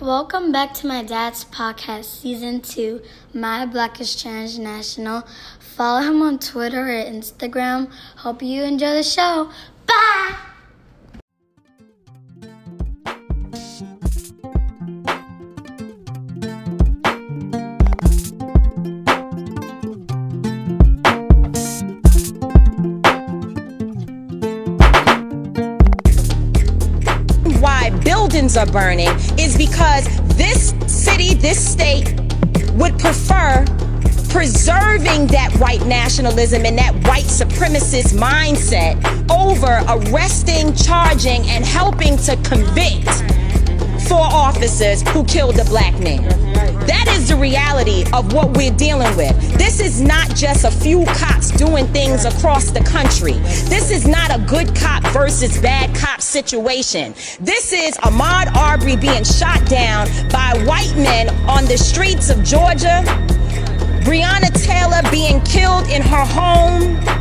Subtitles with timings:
[0.00, 3.02] Welcome back to my dad's podcast, season two,
[3.34, 5.28] My Blackish Transnational.
[5.58, 7.92] Follow him on Twitter or Instagram.
[8.16, 9.50] Hope you enjoy the show.
[9.86, 10.36] Bye!
[27.60, 29.09] why buildings are burning
[31.50, 32.14] this state
[32.74, 33.64] would prefer
[34.28, 38.94] preserving that white nationalism and that white supremacist mindset
[39.28, 43.29] over arresting, charging, and helping to convict
[44.10, 46.24] four officers who killed a black man.
[46.88, 49.38] That is the reality of what we're dealing with.
[49.56, 53.34] This is not just a few cops doing things across the country.
[53.70, 57.12] This is not a good cop versus bad cop situation.
[57.38, 63.04] This is Ahmaud Arbery being shot down by white men on the streets of Georgia.
[64.02, 67.19] Breonna Taylor being killed in her home.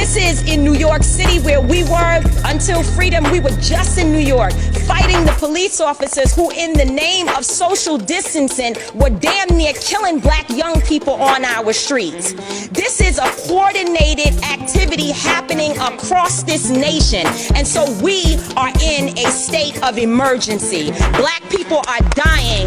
[0.00, 3.22] This is in New York City where we were until freedom.
[3.30, 4.52] We were just in New York
[4.88, 10.18] fighting the police officers who, in the name of social distancing, were damn near killing
[10.18, 12.32] black young people on our streets.
[12.70, 17.26] This is a coordinated activity happening across this nation.
[17.54, 20.92] And so we are in a state of emergency.
[21.18, 22.66] Black people are dying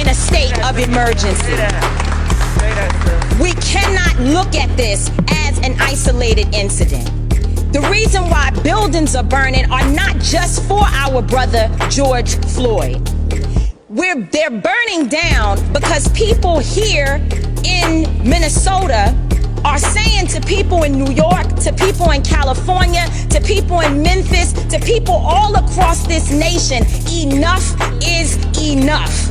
[0.00, 1.52] in a state of emergency.
[3.42, 7.04] We cannot look at this as an isolated incident.
[7.72, 13.02] The reason why buildings are burning are not just for our brother George Floyd.
[13.88, 17.16] We're, they're burning down because people here
[17.64, 19.12] in Minnesota
[19.66, 24.52] are saying to people in New York, to people in California, to people in Memphis,
[24.52, 29.28] to people all across this nation, enough is enough.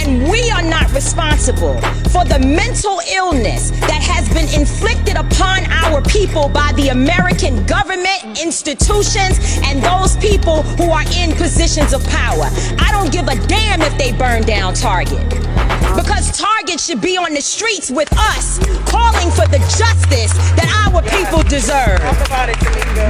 [0.00, 1.74] And we are not responsible
[2.14, 8.22] for the mental illness that has been inflicted upon our people by the American government,
[8.40, 12.46] institutions, and those people who are in positions of power.
[12.78, 15.55] I don't give a damn if they burn down Target.
[15.94, 18.58] Because Target should be on the streets with us,
[18.88, 22.00] calling for the justice that our people deserve.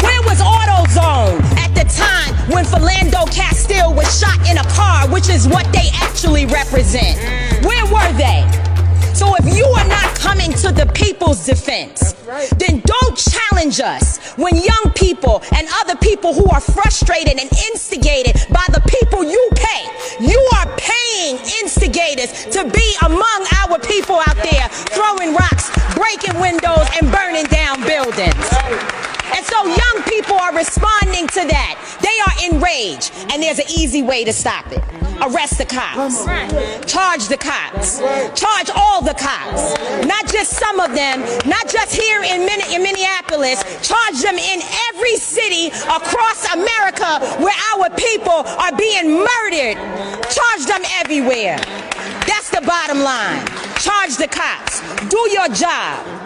[0.02, 5.28] Where was AutoZone at the time when Philando Castile was shot in a car, which
[5.28, 7.18] is what they actually represent?
[7.64, 8.65] Where were they?
[9.16, 12.12] So if you are not coming to the people's defense,
[12.60, 18.36] then don't challenge us when young people and other people who are frustrated and instigated
[18.52, 19.88] by the people you pay.
[20.20, 26.84] You are paying instigators to be among our people out there throwing rocks, breaking windows,
[27.00, 28.44] and burning down buildings.
[29.32, 31.80] And so young people are responding to that.
[32.44, 34.82] Enraged, and there's an easy way to stop it.
[35.22, 36.24] Arrest the cops.
[36.90, 38.00] Charge the cops.
[38.38, 39.74] Charge all the cops.
[40.06, 43.62] Not just some of them, not just here in, Min- in Minneapolis.
[43.86, 44.60] Charge them in
[44.90, 49.76] every city across America where our people are being murdered.
[50.28, 51.56] Charge them everywhere.
[52.26, 53.46] That's the bottom line.
[53.80, 54.80] Charge the cops.
[55.08, 56.25] Do your job.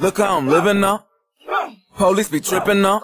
[0.00, 1.08] Look how I'm living up.
[1.96, 3.02] Police be tripping up.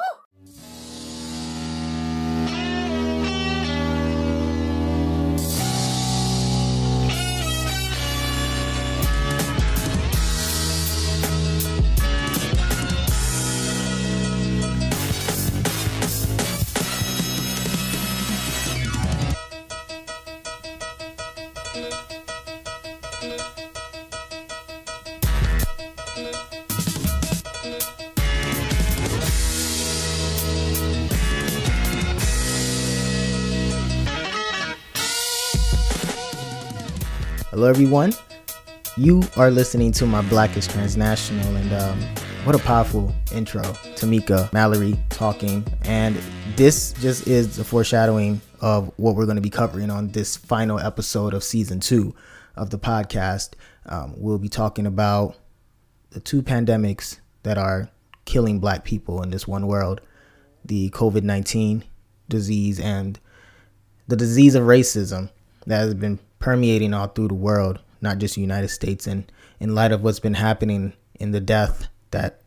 [37.65, 38.13] Hello, everyone.
[38.99, 41.99] You are listening to my Blackish Transnational, and um,
[42.45, 43.63] what a powerful intro.
[43.97, 46.15] Tamika Mallory talking, and
[46.57, 50.79] this just is the foreshadowing of what we're going to be covering on this final
[50.79, 52.15] episode of season two
[52.55, 53.55] of the podcast.
[53.87, 55.35] Um, we'll be talking about
[56.11, 57.89] the two pandemics that are
[58.27, 60.03] killing Black people in this one world
[60.67, 61.83] the COVID 19
[62.29, 63.19] disease and
[64.07, 65.31] the disease of racism
[65.67, 69.07] that has been permeating all through the world, not just the United States.
[69.07, 72.43] And in light of what's been happening in the death that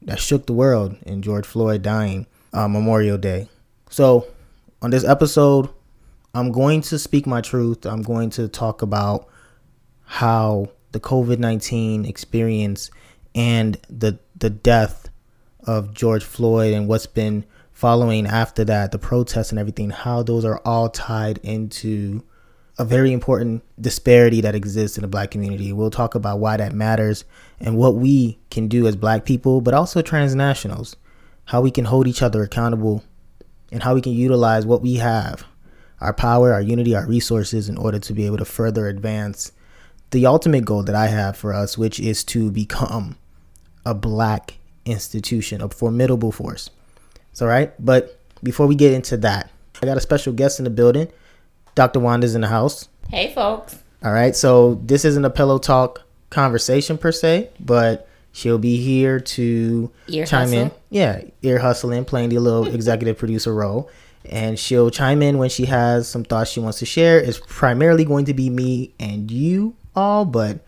[0.00, 3.50] that shook the world in George Floyd dying uh, Memorial Day.
[3.90, 4.26] So
[4.80, 5.68] on this episode,
[6.34, 7.84] I'm going to speak my truth.
[7.84, 9.28] I'm going to talk about
[10.04, 12.90] how the COVID 19 experience
[13.34, 15.10] and the the death
[15.66, 20.46] of George Floyd and what's been following after that, the protests and everything, how those
[20.46, 22.22] are all tied into
[22.78, 25.72] a very important disparity that exists in the black community.
[25.72, 27.24] We'll talk about why that matters
[27.60, 30.96] and what we can do as black people, but also transnationals,
[31.46, 33.04] how we can hold each other accountable
[33.70, 35.44] and how we can utilize what we have,
[36.00, 39.52] our power, our unity, our resources in order to be able to further advance
[40.10, 43.16] the ultimate goal that I have for us, which is to become
[43.84, 46.70] a black institution, a formidable force.
[47.32, 47.72] So, right.
[47.82, 49.50] But before we get into that,
[49.82, 51.10] I got a special guest in the building.
[51.74, 52.00] Dr.
[52.00, 52.88] Wanda's in the house.
[53.08, 53.78] Hey, folks.
[54.04, 54.34] All right.
[54.34, 60.26] So, this isn't a pillow talk conversation per se, but she'll be here to Ear
[60.26, 60.58] chime hustle.
[60.62, 60.70] in.
[60.90, 63.90] Yeah, ear hustling, playing the little executive producer role.
[64.24, 67.18] And she'll chime in when she has some thoughts she wants to share.
[67.18, 70.60] It's primarily going to be me and you all, but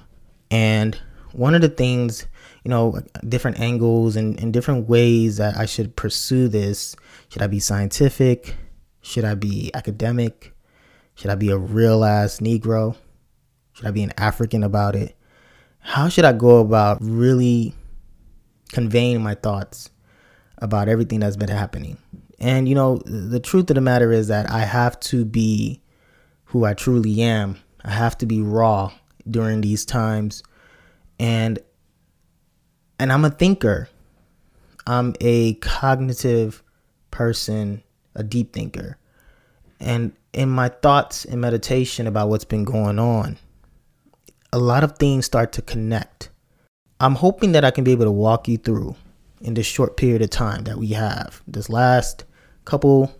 [0.50, 1.00] And
[1.34, 2.26] one of the things,
[2.64, 6.96] you know, different angles and, and different ways that I should pursue this.
[7.30, 8.56] Should I be scientific?
[9.02, 10.54] Should I be academic?
[11.16, 12.96] Should I be a real ass Negro?
[13.74, 15.16] Should I be an African about it?
[15.80, 17.74] How should I go about really
[18.72, 19.90] conveying my thoughts
[20.58, 21.98] about everything that's been happening?
[22.40, 25.82] And you know, the truth of the matter is that I have to be
[26.46, 27.58] who I truly am.
[27.84, 28.92] I have to be raw
[29.30, 30.44] during these times.
[31.20, 31.60] And
[32.98, 33.90] and I'm a thinker.
[34.86, 36.64] I'm a cognitive
[37.12, 37.84] person,
[38.16, 38.98] a deep thinker.
[39.80, 43.38] And in my thoughts and meditation about what's been going on,
[44.52, 46.30] a lot of things start to connect.
[47.00, 48.96] I'm hoping that I can be able to walk you through
[49.42, 52.26] in this short period of time that we have, this last
[52.66, 53.14] couple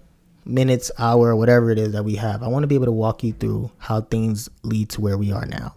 [0.46, 2.44] minutes, hour, whatever it is that we have.
[2.44, 5.32] I want to be able to walk you through how things lead to where we
[5.32, 5.76] are now.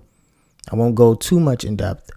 [0.70, 2.10] I won't go too much in depth,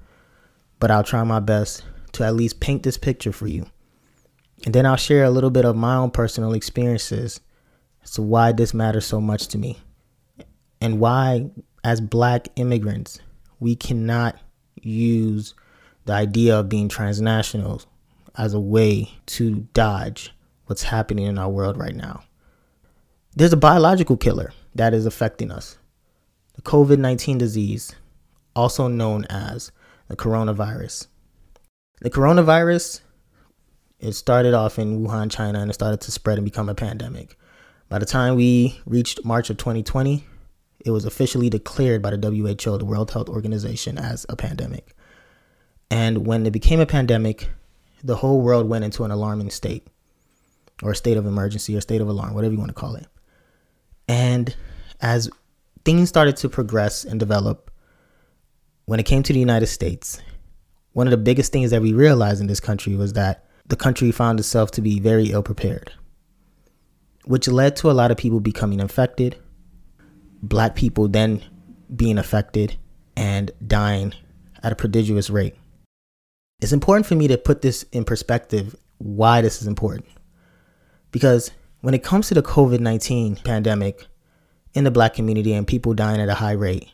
[0.79, 3.65] but I'll try my best to at least paint this picture for you.
[4.63, 7.41] And then I'll share a little bit of my own personal experiences
[8.03, 9.77] as to why this matters so much to me
[10.79, 11.49] and why,
[11.85, 13.19] as black immigrants,
[13.59, 14.39] we cannot
[14.81, 15.53] use
[16.05, 17.79] the idea of being transnational
[18.35, 20.33] as a way to dodge
[20.65, 22.23] what's happening in our world right now.
[23.35, 25.77] There's a biological killer that is affecting us
[26.55, 27.95] the COVID 19 disease,
[28.55, 29.71] also known as
[30.07, 31.05] the coronavirus.
[32.01, 33.01] The coronavirus,
[33.99, 37.37] it started off in Wuhan, China, and it started to spread and become a pandemic.
[37.89, 40.23] By the time we reached March of 2020,
[40.85, 44.95] it was officially declared by the WHO, the World Health Organization, as a pandemic.
[45.89, 47.49] And when it became a pandemic,
[48.03, 49.87] the whole world went into an alarming state,
[50.83, 53.07] or a state of emergency, or state of alarm, whatever you want to call it.
[54.07, 54.55] And
[55.01, 55.29] as
[55.83, 57.71] things started to progress and develop,
[58.85, 60.21] when it came to the United States,
[60.93, 64.11] one of the biggest things that we realized in this country was that the country
[64.11, 65.91] found itself to be very ill prepared,
[67.23, 69.37] which led to a lot of people becoming infected,
[70.41, 71.43] black people then
[71.95, 72.77] being affected
[73.15, 74.13] and dying
[74.63, 75.55] at a prodigious rate.
[76.61, 80.09] It's important for me to put this in perspective why this is important.
[81.11, 81.51] Because
[81.81, 84.05] when it comes to the COVID 19 pandemic
[84.73, 86.91] in the black community and people dying at a high rate,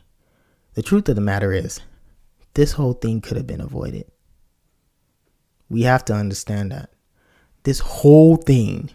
[0.74, 1.80] the truth of the matter is
[2.54, 4.10] this whole thing could have been avoided.
[5.68, 6.90] We have to understand that.
[7.62, 8.90] This whole thing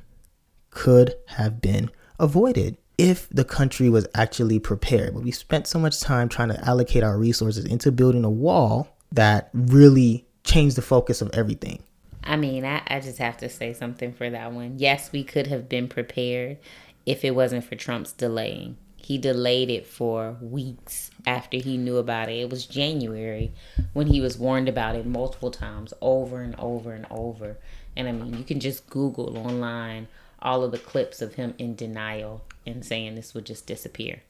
[0.69, 1.89] could have been
[2.19, 5.13] avoided if the country was actually prepared.
[5.13, 8.95] But we spent so much time trying to allocate our resources into building a wall
[9.11, 11.83] that really changed the focus of everything.
[12.23, 14.75] I mean, I, I just have to say something for that one.
[14.77, 16.57] Yes, we could have been prepared
[17.05, 18.77] if it wasn't for Trump's delaying.
[18.97, 22.39] He delayed it for weeks after he knew about it.
[22.39, 23.53] It was January
[23.93, 27.57] when he was warned about it multiple times, over and over and over.
[27.95, 30.09] And I mean, you can just Google online
[30.41, 34.21] all of the clips of him in denial and saying this would just disappear.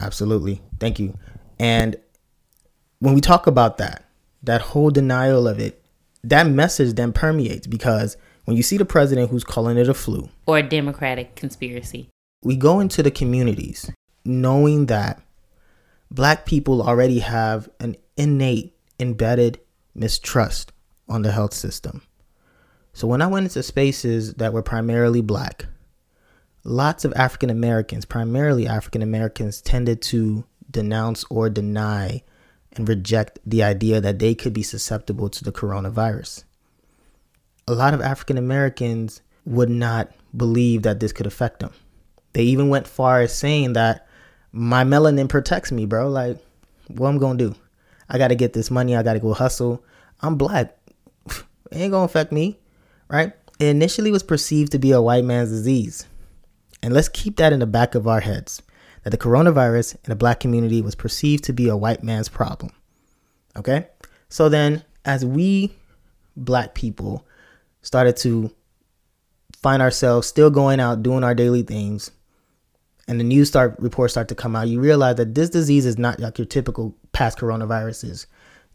[0.00, 0.60] Absolutely.
[0.78, 1.16] Thank you.
[1.58, 1.96] And
[2.98, 4.04] when we talk about that,
[4.42, 5.82] that whole denial of it,
[6.24, 10.28] that message then permeates because when you see the president who's calling it a flu
[10.46, 12.08] or a democratic conspiracy,
[12.42, 13.90] we go into the communities
[14.24, 15.20] knowing that
[16.10, 19.60] black people already have an innate embedded
[19.94, 20.72] mistrust
[21.08, 22.02] on the health system.
[22.92, 25.66] So when I went into spaces that were primarily black,
[26.64, 32.22] lots of African Americans, primarily African Americans, tended to denounce or deny
[32.76, 36.44] and reject the idea that they could be susceptible to the coronavirus.
[37.68, 41.72] A lot of African Americans would not believe that this could affect them.
[42.32, 44.06] They even went far as saying that
[44.52, 46.08] my melanin protects me, bro.
[46.08, 46.38] Like,
[46.88, 47.54] what I'm gonna do?
[48.08, 48.96] I gotta get this money.
[48.96, 49.84] I gotta go hustle.
[50.20, 50.76] I'm black.
[51.26, 52.58] it ain't gonna affect me,
[53.08, 53.32] right?
[53.58, 56.06] It initially was perceived to be a white man's disease.
[56.82, 58.62] And let's keep that in the back of our heads
[59.04, 62.72] that the coronavirus in the black community was perceived to be a white man's problem.
[63.56, 63.86] Okay?
[64.28, 65.72] So then, as we
[66.36, 67.26] black people
[67.82, 68.50] started to
[69.60, 72.10] find ourselves still going out doing our daily things,
[73.08, 75.98] and the news start reports start to come out, you realize that this disease is
[75.98, 78.26] not like your typical past coronaviruses.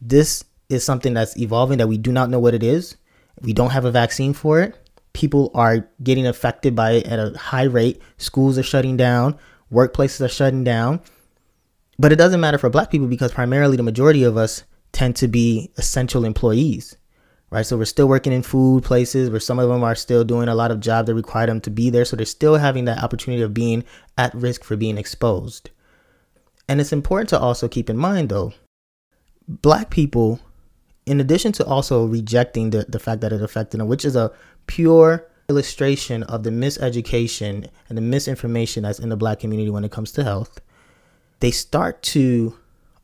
[0.01, 2.97] This is something that's evolving that we do not know what it is.
[3.41, 4.75] We don't have a vaccine for it.
[5.17, 8.01] People are getting affected by it at a high rate.
[8.17, 9.37] Schools are shutting down
[9.71, 11.01] workplaces are shutting down.
[11.99, 15.27] But it doesn't matter for black people because primarily the majority of us tend to
[15.27, 16.95] be essential employees,
[17.49, 17.65] right?
[17.65, 20.55] So we're still working in food places where some of them are still doing a
[20.55, 22.05] lot of jobs that require them to be there.
[22.05, 23.83] So they're still having that opportunity of being
[24.17, 25.71] at risk for being exposed.
[26.69, 28.53] And it's important to also keep in mind, though,
[29.47, 30.39] black people,
[31.05, 34.31] in addition to also rejecting the, the fact that it affected them, which is a
[34.67, 39.91] pure illustration of the miseducation and the misinformation that's in the black community when it
[39.91, 40.59] comes to health,
[41.39, 42.57] they start to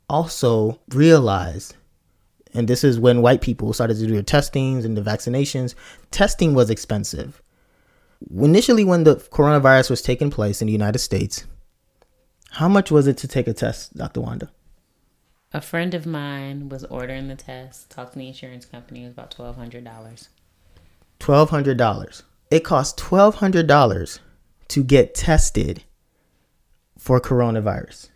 [0.09, 1.73] also realize,
[2.53, 5.73] and this is when white people started to do their testings and the vaccinations,
[6.11, 7.41] testing was expensive.
[8.35, 11.45] Initially, when the coronavirus was taking place in the United States,
[12.51, 14.21] how much was it to take a test, Dr.
[14.21, 14.51] Wanda?
[15.53, 19.13] A friend of mine was ordering the test, talked to the insurance company, it was
[19.13, 20.27] about $1,200.
[21.23, 24.19] $1,200 it costs $1,200
[24.67, 25.83] to get tested
[26.99, 28.09] for coronavirus.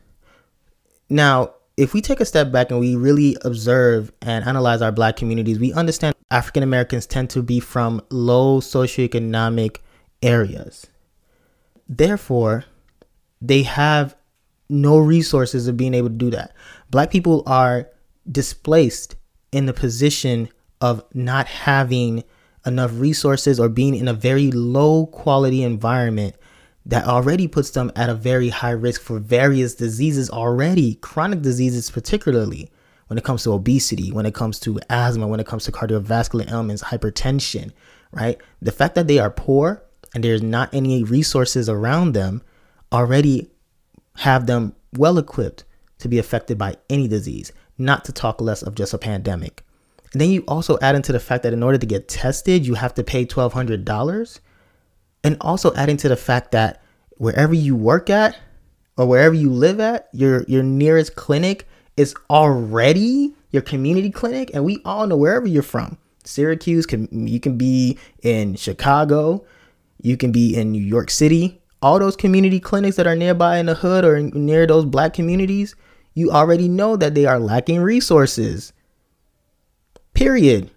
[1.09, 5.15] Now, if we take a step back and we really observe and analyze our black
[5.15, 9.77] communities, we understand African Americans tend to be from low socioeconomic
[10.21, 10.85] areas.
[11.89, 12.65] Therefore,
[13.41, 14.15] they have
[14.69, 16.53] no resources of being able to do that.
[16.91, 17.89] Black people are
[18.31, 19.15] displaced
[19.51, 20.49] in the position
[20.79, 22.23] of not having
[22.67, 26.35] enough resources or being in a very low quality environment
[26.85, 31.89] that already puts them at a very high risk for various diseases already, chronic diseases
[31.89, 32.69] particularly
[33.07, 36.49] when it comes to obesity, when it comes to asthma, when it comes to cardiovascular
[36.51, 37.71] ailments, hypertension,
[38.11, 38.37] right?
[38.61, 39.83] The fact that they are poor
[40.13, 42.41] and there's not any resources around them
[42.91, 43.49] already
[44.17, 45.63] have them well equipped
[45.99, 49.63] to be affected by any disease, not to talk less of just a pandemic.
[50.13, 52.75] And then you also add into the fact that in order to get tested, you
[52.75, 54.39] have to pay $1,200.
[55.23, 56.81] And also adding to the fact that
[57.17, 58.37] wherever you work at
[58.95, 64.51] or wherever you live at, your, your nearest clinic is already your community clinic.
[64.53, 65.97] And we all know wherever you're from.
[66.23, 69.45] Syracuse can you can be in Chicago,
[70.01, 73.67] you can be in New York City, all those community clinics that are nearby in
[73.67, 75.75] the hood or near those black communities,
[76.13, 78.73] you already know that they are lacking resources.
[80.17, 80.71] Period.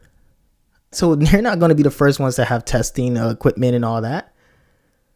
[0.92, 3.84] So they're not going to be the first ones to have testing uh, equipment and
[3.84, 4.32] all that.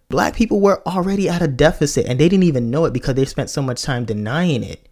[0.08, 3.24] Black people were already at a deficit and they didn't even know it because they
[3.24, 4.88] spent so much time denying it.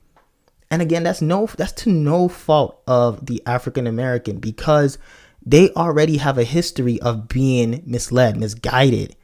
[0.70, 4.98] And again, that's no that's to no fault of the African American because
[5.44, 9.14] they already have a history of being misled, misguided,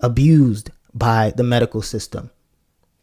[0.00, 2.30] abused by the medical system.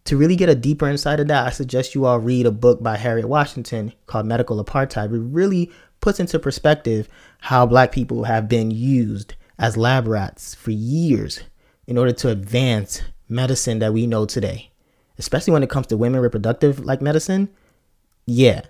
[0.06, 2.84] To really get a deeper insight of that, I suggest you all read a book
[2.84, 5.06] by Harriet Washington called Medical Apartheid.
[5.14, 5.72] It really
[6.02, 7.08] puts into perspective
[7.40, 11.42] how black people have been used as lab rats for years
[11.88, 14.72] in order to advance medicine that we know today.
[15.18, 17.50] Especially when it comes to women reproductive like medicine,
[18.26, 18.62] yeah,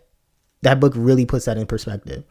[0.61, 2.23] that book really puts that in perspective.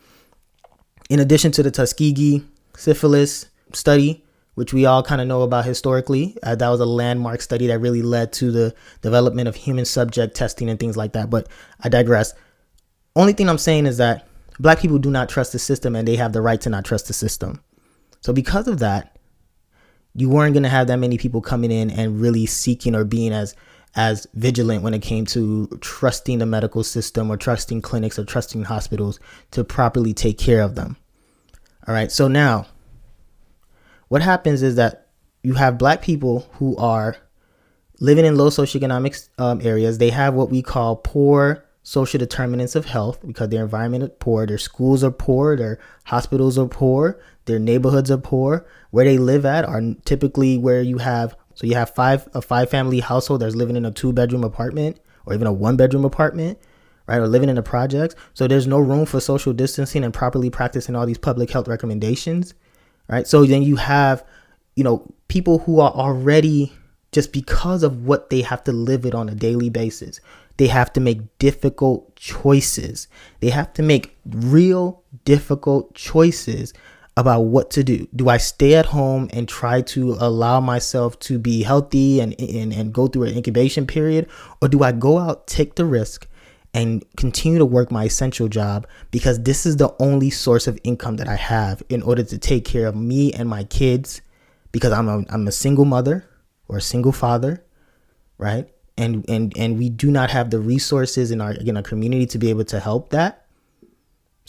[1.09, 2.45] In addition to the Tuskegee
[2.77, 7.41] syphilis study, which we all kind of know about historically, uh, that was a landmark
[7.41, 11.31] study that really led to the development of human subject testing and things like that.
[11.31, 11.49] But
[11.83, 12.35] I digress.
[13.17, 14.27] Only thing I'm saying is that
[14.61, 17.07] black people do not trust the system and they have the right to not trust
[17.07, 17.63] the system.
[18.21, 19.19] So, because of that,
[20.15, 23.33] you weren't going to have that many people coming in and really seeking or being
[23.33, 23.55] as
[23.97, 28.63] as vigilant when it came to trusting the medical system or trusting clinics or trusting
[28.63, 29.19] hospitals
[29.51, 30.97] to properly take care of them.
[31.89, 32.13] All right.
[32.13, 32.67] So now
[34.07, 35.09] what happens is that
[35.43, 37.17] you have black people who are
[37.99, 39.99] living in low socioeconomic um, areas.
[39.99, 44.47] They have what we call poor social determinants of health because their environment is poor,
[44.47, 48.65] their schools are poor, their hospitals are poor, their neighborhoods are poor.
[48.93, 52.71] Where they live at are typically where you have so you have five a five
[52.71, 56.61] family household that's living in a two bedroom apartment or even a one bedroom apartment,
[57.09, 57.19] right?
[57.19, 58.15] Or living in a project.
[58.35, 62.55] So there's no room for social distancing and properly practicing all these public health recommendations,
[63.09, 63.27] right?
[63.27, 64.25] So then you have,
[64.77, 66.73] you know, people who are already
[67.11, 70.21] just because of what they have to live it on a daily basis.
[70.61, 73.09] They have to make difficult choices.
[73.41, 76.75] They have to make real difficult choices
[77.17, 78.07] about what to do.
[78.15, 82.75] Do I stay at home and try to allow myself to be healthy and, and,
[82.75, 84.29] and go through an incubation period?
[84.61, 86.29] Or do I go out, take the risk,
[86.75, 91.17] and continue to work my essential job because this is the only source of income
[91.17, 94.21] that I have in order to take care of me and my kids
[94.73, 96.29] because I'm a, I'm a single mother
[96.69, 97.65] or a single father,
[98.37, 98.69] right?
[99.01, 102.39] And, and and we do not have the resources in our in our community to
[102.39, 103.47] be able to help that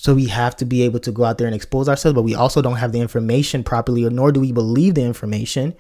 [0.02, 2.34] so we have to be able to go out there and expose ourselves, but we
[2.34, 5.76] also don't have the information properly, or nor do we believe the information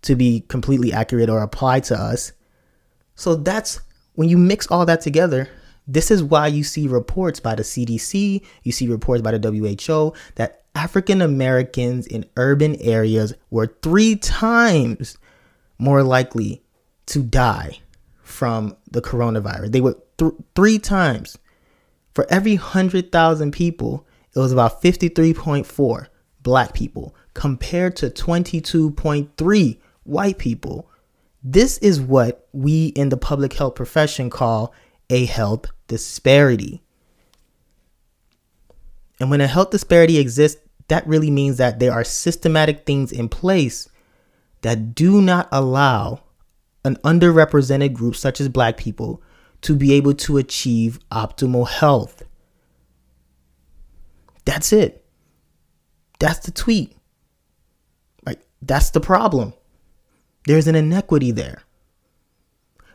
[0.00, 2.32] to be completely accurate or applied to us.
[3.14, 3.80] So that's
[4.14, 5.50] when you mix all that together.
[5.86, 10.14] This is why you see reports by the CDC, you see reports by the WHO
[10.36, 15.18] that African Americans in urban areas were three times
[15.78, 16.62] more likely
[17.04, 17.80] to die
[18.28, 19.72] from the coronavirus.
[19.72, 21.38] They were th- three times
[22.18, 26.06] for every 100,000 people, it was about 53.4
[26.42, 30.90] black people compared to 22.3 white people.
[31.44, 34.74] This is what we in the public health profession call
[35.08, 36.82] a health disparity.
[39.20, 43.28] And when a health disparity exists, that really means that there are systematic things in
[43.28, 43.88] place
[44.62, 46.24] that do not allow
[46.84, 49.22] an underrepresented group such as black people
[49.62, 52.22] to be able to achieve optimal health.
[54.44, 55.04] That's it.
[56.18, 56.96] That's the tweet.
[58.24, 59.52] Like that's the problem.
[60.46, 61.62] There's an inequity there.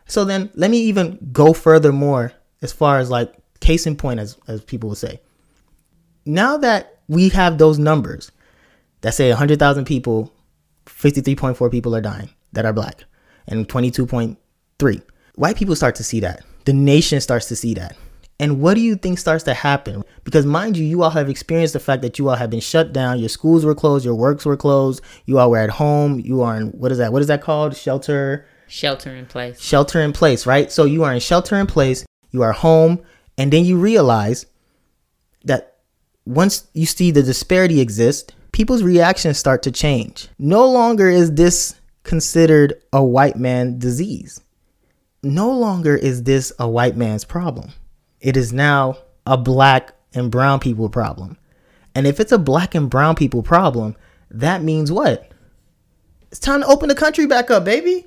[0.06, 4.20] So then let me even go further more as far as like case in point
[4.20, 5.22] as as people would say.
[6.26, 8.32] Now that we have those numbers
[9.02, 10.34] that say 100,000 people,
[10.86, 13.04] 53.4 people are dying that are black
[13.48, 15.02] and 22.3.
[15.36, 17.96] White people start to see that the nation starts to see that.
[18.40, 20.04] And what do you think starts to happen?
[20.24, 22.92] Because mind you, you all have experienced the fact that you all have been shut
[22.92, 23.20] down.
[23.20, 25.02] Your schools were closed, your works were closed.
[25.26, 26.20] You all were at home.
[26.20, 27.14] You are in what is that?
[27.14, 27.76] What is that called?
[27.78, 28.46] Shelter.
[28.68, 29.62] Shelter in place.
[29.62, 30.72] Shelter in place, right?
[30.72, 32.06] So you are in shelter in place.
[32.32, 33.04] You are home,
[33.38, 34.48] and then you realize
[35.46, 35.78] that
[36.26, 40.28] once you see the disparity exist, people's reactions start to change.
[40.40, 44.42] No longer is this considered a white man disease
[45.24, 47.72] no longer is this a white man's problem.
[48.20, 51.38] It is now a black and brown people problem.
[51.96, 53.96] And if it's a black and brown people problem,
[54.30, 55.32] that means what?
[56.30, 58.06] It's time to open the country back up, baby.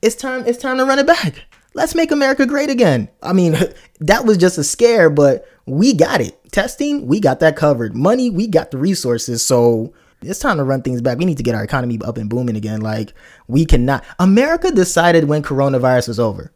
[0.00, 1.44] It's time it's time to run it back.
[1.74, 3.08] Let's make America great again.
[3.22, 3.56] I mean,
[4.00, 6.38] that was just a scare, but we got it.
[6.52, 7.94] Testing, we got that covered.
[7.94, 9.44] Money, we got the resources.
[9.44, 9.92] So
[10.28, 11.18] it's time to run things back.
[11.18, 12.80] We need to get our economy up and booming again.
[12.80, 13.14] Like
[13.48, 14.04] we cannot.
[14.18, 16.52] America decided when coronavirus was over.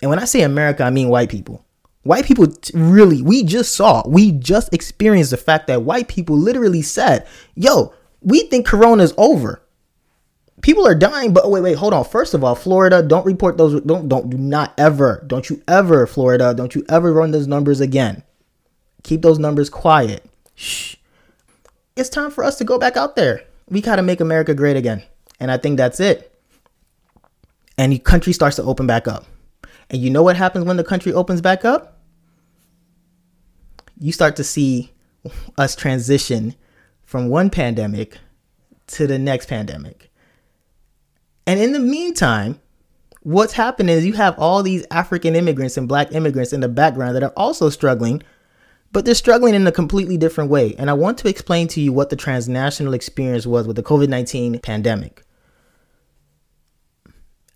[0.00, 1.64] And when I say America, I mean white people.
[2.02, 6.36] White people t- really, we just saw, we just experienced the fact that white people
[6.38, 9.62] literally said, yo, we think corona's over.
[10.62, 12.04] People are dying, but wait, wait, hold on.
[12.04, 13.80] First of all, Florida, don't report those.
[13.82, 17.80] Don't, don't, do not ever, don't you ever, Florida, don't you ever run those numbers
[17.80, 18.22] again.
[19.02, 20.24] Keep those numbers quiet.
[20.54, 20.96] Shh.
[21.98, 23.42] It's time for us to go back out there.
[23.68, 25.02] We got to make America great again.
[25.40, 26.32] And I think that's it.
[27.76, 29.26] And the country starts to open back up.
[29.90, 31.98] And you know what happens when the country opens back up?
[33.98, 34.92] You start to see
[35.58, 36.54] us transition
[37.02, 38.18] from one pandemic
[38.88, 40.08] to the next pandemic.
[41.48, 42.60] And in the meantime,
[43.22, 47.16] what's happening is you have all these African immigrants and black immigrants in the background
[47.16, 48.22] that are also struggling,
[48.92, 50.74] but they're struggling in a completely different way.
[50.78, 54.08] And I want to explain to you what the transnational experience was with the COVID
[54.08, 55.22] 19 pandemic.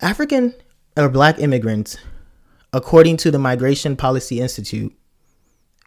[0.01, 0.53] African
[0.97, 1.97] or black immigrants
[2.73, 4.91] according to the Migration Policy Institute,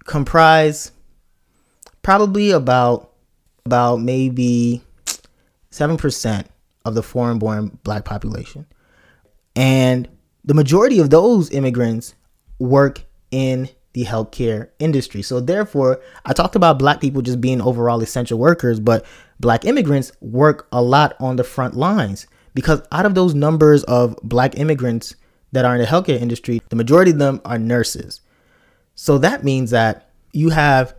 [0.04, 0.92] comprise
[2.02, 3.12] probably about
[3.66, 4.80] about maybe
[5.72, 6.46] 7%
[6.84, 8.64] of the foreign-born black population.
[9.56, 10.08] And
[10.44, 12.14] the majority of those immigrants
[12.60, 15.22] work in the healthcare industry.
[15.22, 19.06] So therefore, I talked about black people just being overall essential workers, but
[19.40, 24.14] black immigrants work a lot on the front lines because out of those numbers of
[24.22, 25.16] black immigrants
[25.52, 28.20] that are in the healthcare industry, the majority of them are nurses.
[28.96, 30.94] So that means that you have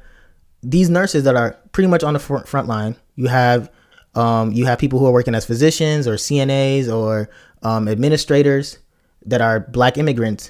[0.64, 2.96] these nurses that are pretty much on the front, line.
[3.16, 3.72] You have
[4.16, 7.30] um, you have people who are working as physicians or CNAs or
[7.62, 8.80] um, administrators
[9.28, 10.50] that are black immigrants.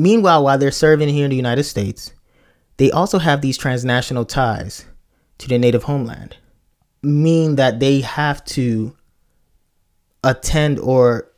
[0.00, 2.14] Meanwhile, while they're serving here in the United States,
[2.78, 4.86] they also have these transnational ties
[5.36, 6.38] to their native homeland,
[7.02, 8.96] mean that they have to
[10.24, 11.30] attend or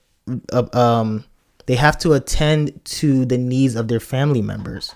[0.53, 1.25] uh, um,
[1.67, 4.95] they have to attend to the needs of their family members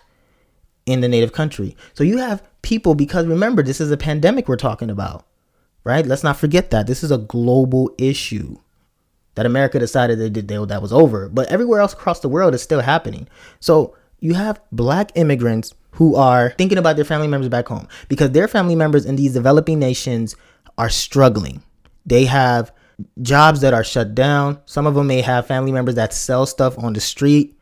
[0.87, 1.77] in the native country.
[1.95, 5.27] So you have people, because remember, this is a pandemic we're talking about,
[5.83, 6.07] right?
[6.07, 6.87] Let's not forget that.
[6.87, 8.59] This is a global issue
[9.37, 12.63] that America decided they did that was over, but everywhere else across the world is
[12.63, 13.29] still happening.
[13.61, 18.33] So you have black immigrants who are thinking about their family members back home because
[18.33, 20.35] their family members in these developing nations
[20.77, 21.63] are struggling.
[22.05, 22.73] They have
[23.23, 24.61] jobs that are shut down.
[24.67, 27.59] Some of them may have family members that sell stuff on the street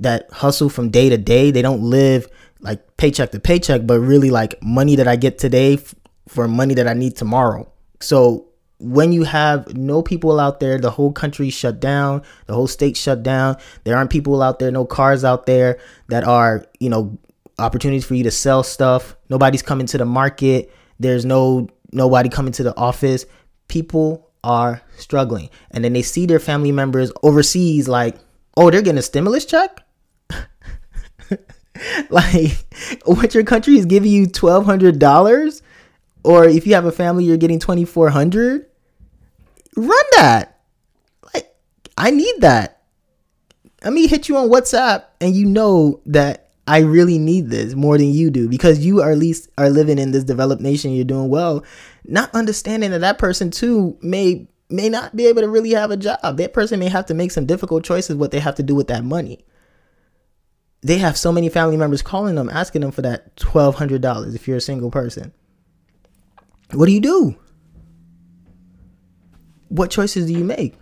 [0.00, 1.50] that hustle from day to day.
[1.50, 2.28] They don't live
[2.60, 5.94] like paycheck to paycheck, but really like money that I get today f-
[6.28, 7.70] for money that I need tomorrow.
[8.00, 8.51] So
[8.82, 12.96] when you have no people out there, the whole country shut down, the whole state
[12.96, 17.16] shut down, there aren't people out there, no cars out there that are, you know,
[17.58, 19.16] opportunities for you to sell stuff.
[19.28, 20.72] Nobody's coming to the market.
[20.98, 23.24] There's no nobody coming to the office.
[23.68, 25.48] People are struggling.
[25.70, 28.18] And then they see their family members overseas like,
[28.56, 29.86] oh, they're getting a stimulus check?
[32.10, 32.66] like
[33.04, 35.62] what your country is giving you $1200
[36.24, 38.66] or if you have a family you're getting 2400
[39.76, 40.60] run that
[41.34, 41.54] like
[41.96, 42.82] i need that
[43.84, 47.98] let me hit you on whatsapp and you know that i really need this more
[47.98, 51.04] than you do because you are at least are living in this developed nation you're
[51.04, 51.64] doing well
[52.04, 55.96] not understanding that that person too may may not be able to really have a
[55.96, 56.38] job.
[56.38, 58.88] That person may have to make some difficult choices what they have to do with
[58.88, 59.44] that money.
[60.80, 64.56] They have so many family members calling them asking them for that $1200 if you're
[64.56, 65.32] a single person.
[66.72, 67.36] What do you do?
[69.72, 70.74] What choices do you make?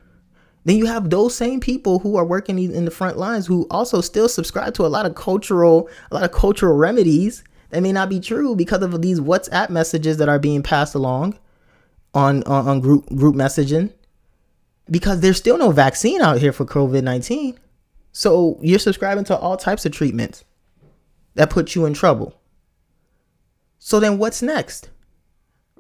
[0.65, 4.01] Then you have those same people who are working in the front lines who also
[4.01, 8.09] still subscribe to a lot of cultural a lot of cultural remedies that may not
[8.09, 11.39] be true because of these WhatsApp messages that are being passed along
[12.15, 13.93] on, on, on group group messaging
[14.91, 17.57] because there's still no vaccine out here for COVID-19.
[18.11, 20.45] So you're subscribing to all types of treatments
[21.37, 22.35] that put you in trouble.
[23.79, 24.91] So then what's next?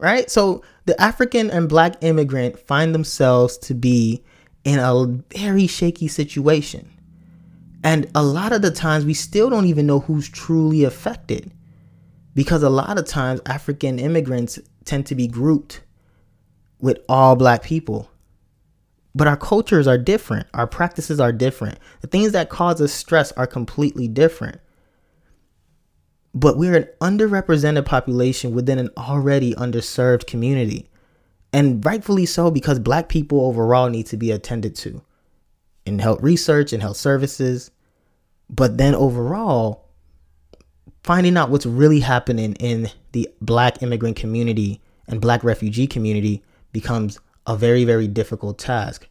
[0.01, 0.31] Right?
[0.31, 4.25] So the African and black immigrant find themselves to be
[4.65, 6.91] in a very shaky situation.
[7.85, 11.53] And a lot of the times we still don't even know who's truly affected
[12.35, 15.83] because a lot of times African immigrants tend to be grouped
[16.79, 18.11] with all black people.
[19.15, 20.47] But our cultures are different.
[20.55, 21.79] Our practices are different.
[22.01, 24.61] The things that cause us stress are completely different.
[26.33, 30.89] But we're an underrepresented population within an already underserved community.
[31.53, 35.03] And rightfully so, because black people overall need to be attended to
[35.85, 37.71] in health research and health services.
[38.49, 39.89] But then overall,
[41.03, 47.19] finding out what's really happening in the black immigrant community and black refugee community becomes
[47.47, 49.09] a very, very difficult task,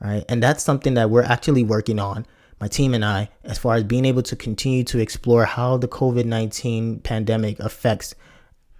[0.00, 0.24] right?
[0.28, 2.26] And that's something that we're actually working on,
[2.62, 5.88] my team and I, as far as being able to continue to explore how the
[5.88, 8.14] COVID 19 pandemic affects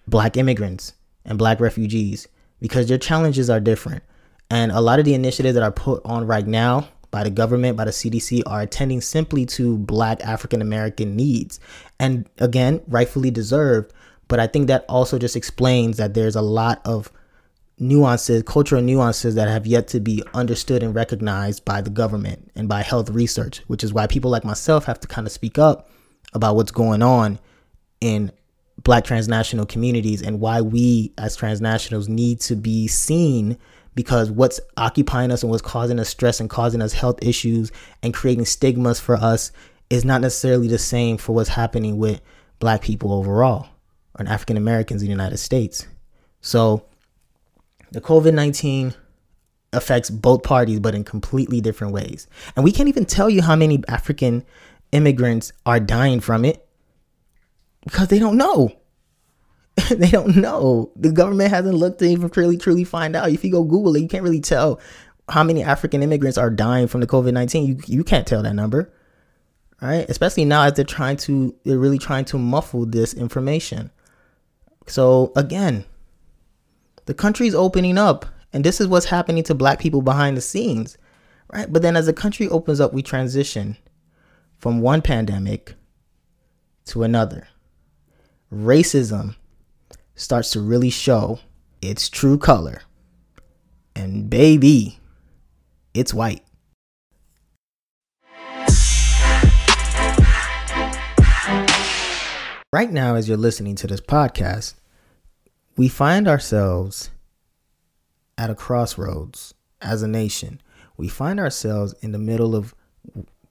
[0.06, 0.92] black immigrants
[1.24, 2.28] and black refugees
[2.60, 4.04] because their challenges are different.
[4.48, 7.76] And a lot of the initiatives that are put on right now by the government,
[7.76, 11.58] by the CDC, are attending simply to Black African American needs.
[11.98, 13.92] And again, rightfully deserved.
[14.28, 17.10] But I think that also just explains that there's a lot of
[17.82, 22.68] nuances, cultural nuances that have yet to be understood and recognized by the government and
[22.68, 25.90] by health research, which is why people like myself have to kind of speak up
[26.32, 27.38] about what's going on
[28.00, 28.32] in
[28.82, 33.58] black transnational communities and why we as transnationals need to be seen
[33.94, 37.70] because what's occupying us and what's causing us stress and causing us health issues
[38.02, 39.52] and creating stigmas for us
[39.90, 42.20] is not necessarily the same for what's happening with
[42.58, 43.66] black people overall
[44.18, 45.86] or African Americans in the United States.
[46.40, 46.86] So
[47.92, 48.94] the COVID 19
[49.72, 52.26] affects both parties, but in completely different ways.
[52.56, 54.44] And we can't even tell you how many African
[54.92, 56.66] immigrants are dying from it
[57.84, 58.70] because they don't know.
[59.90, 60.90] they don't know.
[60.96, 63.30] The government hasn't looked to even really truly find out.
[63.30, 64.80] If you go Google it, you can't really tell
[65.28, 67.66] how many African immigrants are dying from the COVID nineteen.
[67.66, 68.92] You you can't tell that number,
[69.80, 70.04] right?
[70.08, 73.90] Especially now as they're trying to they're really trying to muffle this information.
[74.86, 75.84] So again,
[77.06, 80.96] the country's opening up, and this is what's happening to Black people behind the scenes,
[81.52, 81.72] right?
[81.72, 83.76] But then as the country opens up, we transition
[84.58, 85.74] from one pandemic
[86.86, 87.48] to another.
[88.52, 89.36] Racism
[90.14, 91.40] starts to really show
[91.80, 92.82] its true color.
[93.96, 95.00] And baby,
[95.94, 96.44] it's white.
[102.72, 104.74] Right now, as you're listening to this podcast,
[105.76, 107.10] we find ourselves
[108.36, 110.60] at a crossroads as a nation.
[110.96, 112.74] We find ourselves in the middle of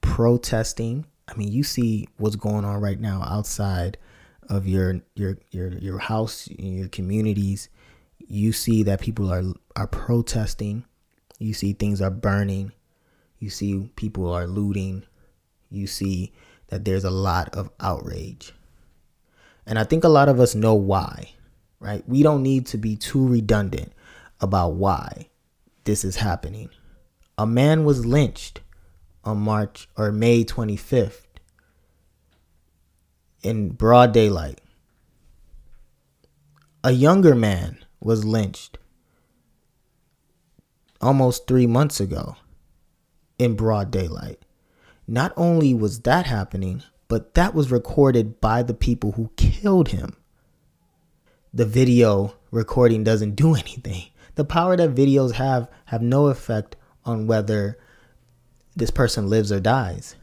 [0.02, 1.06] protesting.
[1.28, 3.98] I mean, you see what's going on right now outside
[4.50, 7.70] of your your your your house, your communities,
[8.28, 9.44] you see that people are
[9.76, 10.86] are protesting.
[11.40, 12.72] You see things are burning.
[13.40, 15.04] You see people are looting.
[15.70, 16.34] You see
[16.68, 18.54] that there's a lot of outrage.
[19.66, 21.34] And I think a lot of us know why,
[21.82, 22.08] right?
[22.08, 23.91] We don't need to be too redundant
[24.39, 25.28] about why
[25.84, 26.70] this is happening.
[27.38, 28.62] A man was lynched
[29.24, 31.24] on March or May 25th
[33.41, 34.62] in broad daylight.
[36.84, 38.78] A younger man was lynched
[41.02, 42.36] almost three months ago
[43.39, 44.39] in broad daylight.
[45.08, 50.15] Not only was that happening, but that was recorded by the people who killed him.
[51.54, 54.06] The video recording doesn't do anything.
[54.36, 57.78] The power that videos have have no effect on whether
[58.76, 60.16] this person lives or dies.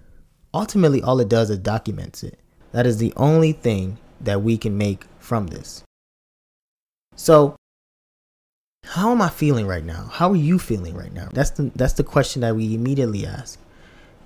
[0.55, 2.38] Ultimately, all it does is documents it.
[2.73, 5.83] That is the only thing that we can make from this.
[7.17, 7.57] So,
[8.85, 10.09] how am I feeling right now?
[10.11, 11.29] How are you feeling right now?
[11.33, 13.59] That's the that's the question that we immediately ask.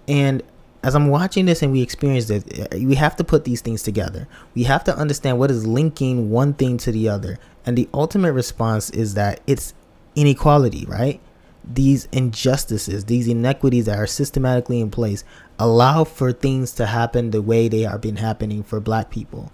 [0.07, 0.43] And
[0.83, 3.83] as I'm watching this and we experience it, eh, we have to put these things
[3.83, 4.27] together.
[4.55, 7.38] We have to understand what is linking one thing to the other.
[7.64, 9.75] And the ultimate response is that it's
[10.16, 11.21] inequality, right?
[11.64, 15.23] These injustices, these inequities that are systematically in place
[15.59, 19.53] allow for things to happen the way they have been happening for black people.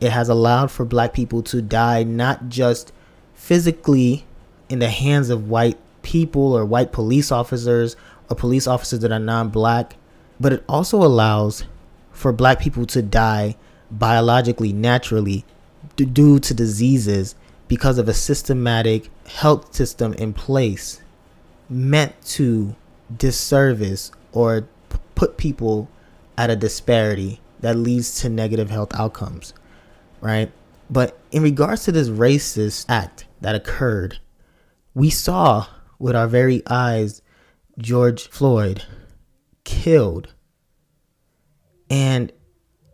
[0.00, 2.92] It has allowed for black people to die not just
[3.34, 4.24] physically
[4.68, 7.96] in the hands of white people or white police officers
[8.30, 9.96] or police officers that are non black,
[10.42, 11.62] but it also allows
[12.10, 13.54] for black people to die
[13.92, 15.44] biologically, naturally,
[15.94, 17.36] due to diseases
[17.68, 21.00] because of a systematic health system in place
[21.68, 22.74] meant to
[23.16, 24.66] disservice or
[25.14, 25.88] put people
[26.36, 29.54] at a disparity that leads to negative health outcomes,
[30.20, 30.50] right?
[30.90, 34.18] But in regards to this racist act that occurred,
[34.92, 35.68] we saw
[36.00, 37.22] with our very eyes
[37.78, 38.84] George Floyd
[39.64, 40.32] killed.
[41.90, 42.32] And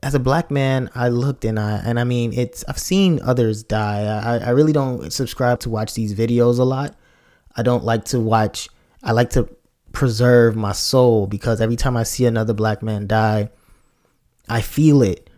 [0.02, 3.62] as a black man, I looked and I and I mean it's I've seen others
[3.62, 4.04] die.
[4.04, 6.96] I, I really don't subscribe to watch these videos a lot.
[7.57, 8.68] I don't like to watch
[9.02, 9.48] I like to
[9.92, 13.50] preserve my soul because every time I see another black man die,
[14.48, 15.28] I feel it.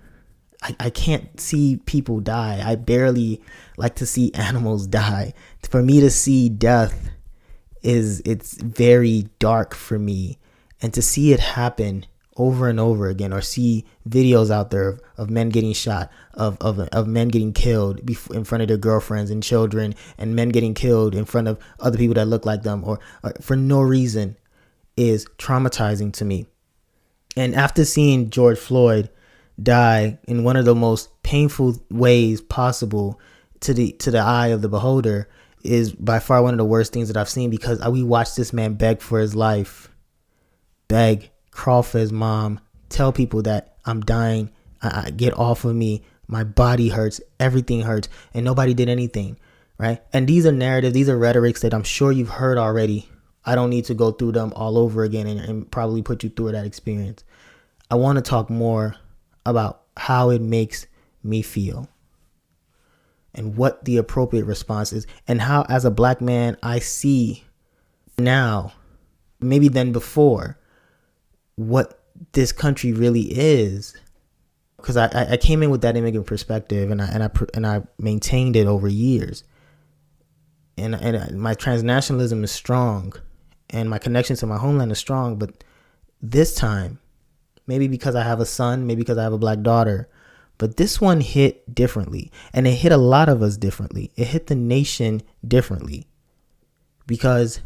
[0.62, 2.62] I, I can't see people die.
[2.64, 3.42] I barely
[3.76, 5.34] like to see animals die.
[5.62, 7.10] For me to see death
[7.82, 10.38] is it's very dark for me.
[10.82, 15.00] And to see it happen over and over again or see videos out there of,
[15.18, 19.30] of men getting shot of, of, of men getting killed in front of their girlfriends
[19.30, 22.82] and children and men getting killed in front of other people that look like them
[22.84, 24.36] or, or for no reason
[24.96, 26.46] is traumatizing to me.
[27.36, 29.10] And after seeing george floyd
[29.62, 33.20] die in one of the most painful ways possible
[33.60, 35.28] to the to the eye of the beholder
[35.62, 38.52] is by far one of the worst things that I've seen because we watched this
[38.52, 39.89] man beg for his life,
[40.90, 44.50] beg, crawl for his mom, tell people that I'm dying,
[44.82, 49.38] I, I get off of me, my body hurts, everything hurts, and nobody did anything,
[49.78, 50.02] right?
[50.12, 53.08] And these are narratives, these are rhetorics that I'm sure you've heard already.
[53.44, 56.28] I don't need to go through them all over again and, and probably put you
[56.28, 57.22] through that experience.
[57.88, 58.96] I want to talk more
[59.46, 60.86] about how it makes
[61.22, 61.88] me feel
[63.32, 67.44] and what the appropriate response is and how as a black man I see
[68.18, 68.72] now
[69.40, 70.58] maybe than before
[71.56, 73.96] what this country really is
[74.76, 77.82] because I, I came in with that immigrant perspective and I and I and I
[77.98, 79.44] maintained it over years
[80.76, 83.12] and and my transnationalism is strong
[83.68, 85.64] and my connection to my homeland is strong but
[86.22, 86.98] this time
[87.66, 90.08] maybe because I have a son maybe because I have a black daughter
[90.60, 92.30] but this one hit differently.
[92.52, 94.12] And it hit a lot of us differently.
[94.14, 96.06] It hit the nation differently.
[97.06, 97.62] Because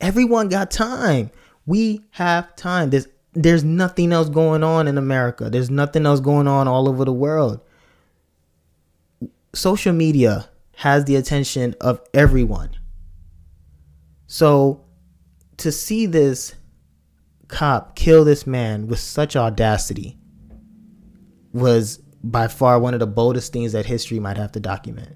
[0.00, 1.30] everyone got time.
[1.68, 2.88] We have time.
[2.88, 5.50] There's there's nothing else going on in America.
[5.50, 7.60] There's nothing else going on all over the world.
[9.54, 12.70] Social media has the attention of everyone.
[14.28, 14.86] So
[15.58, 16.54] to see this
[17.48, 20.16] cop kill this man with such audacity
[21.52, 25.14] was by far one of the boldest things that history might have to document.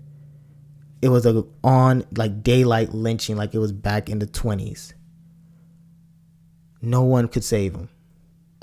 [1.01, 4.93] It was a on like daylight lynching, like it was back in the twenties.
[6.83, 7.89] No one could save him,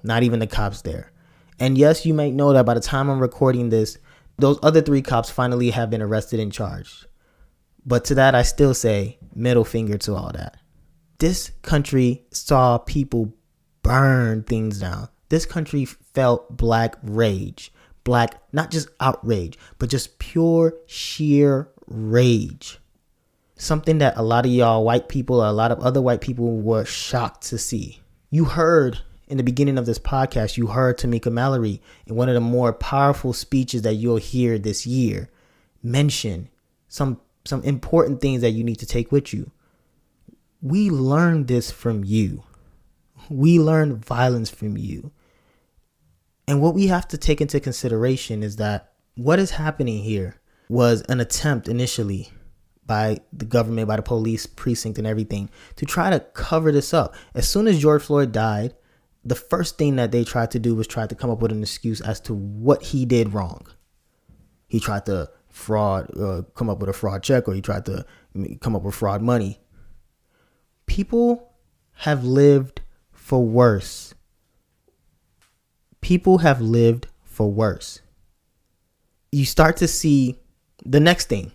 [0.03, 1.11] not even the cops there.
[1.59, 3.97] And yes, you might know that by the time I'm recording this,
[4.37, 7.07] those other three cops finally have been arrested and charged.
[7.85, 10.57] But to that, I still say middle finger to all that.
[11.17, 13.33] This country saw people
[13.81, 15.09] burn things down.
[15.29, 17.71] This country felt black rage
[18.09, 22.79] black, not just outrage, but just pure, sheer rage.
[23.55, 26.85] Something that a lot of y'all white people, a lot of other white people were
[26.85, 27.99] shocked to see.
[28.29, 32.35] You heard in the beginning of this podcast, you heard Tamika Mallory in one of
[32.35, 35.29] the more powerful speeches that you'll hear this year
[35.81, 36.49] mention
[36.87, 39.49] some some important things that you need to take with you.
[40.61, 42.43] We learned this from you.
[43.29, 45.11] We learned violence from you.
[46.47, 50.35] And what we have to take into consideration is that what is happening here
[50.67, 52.29] was an attempt initially
[52.89, 57.15] by the government, by the police precinct, and everything to try to cover this up.
[57.33, 58.75] As soon as George Floyd died,
[59.23, 61.61] the first thing that they tried to do was try to come up with an
[61.61, 63.65] excuse as to what he did wrong.
[64.67, 68.05] He tried to fraud, uh, come up with a fraud check, or he tried to
[68.59, 69.59] come up with fraud money.
[70.85, 71.53] People
[71.93, 72.81] have lived
[73.13, 74.13] for worse
[76.01, 78.01] people have lived for worse.
[79.31, 80.39] You start to see
[80.85, 81.51] the next thing.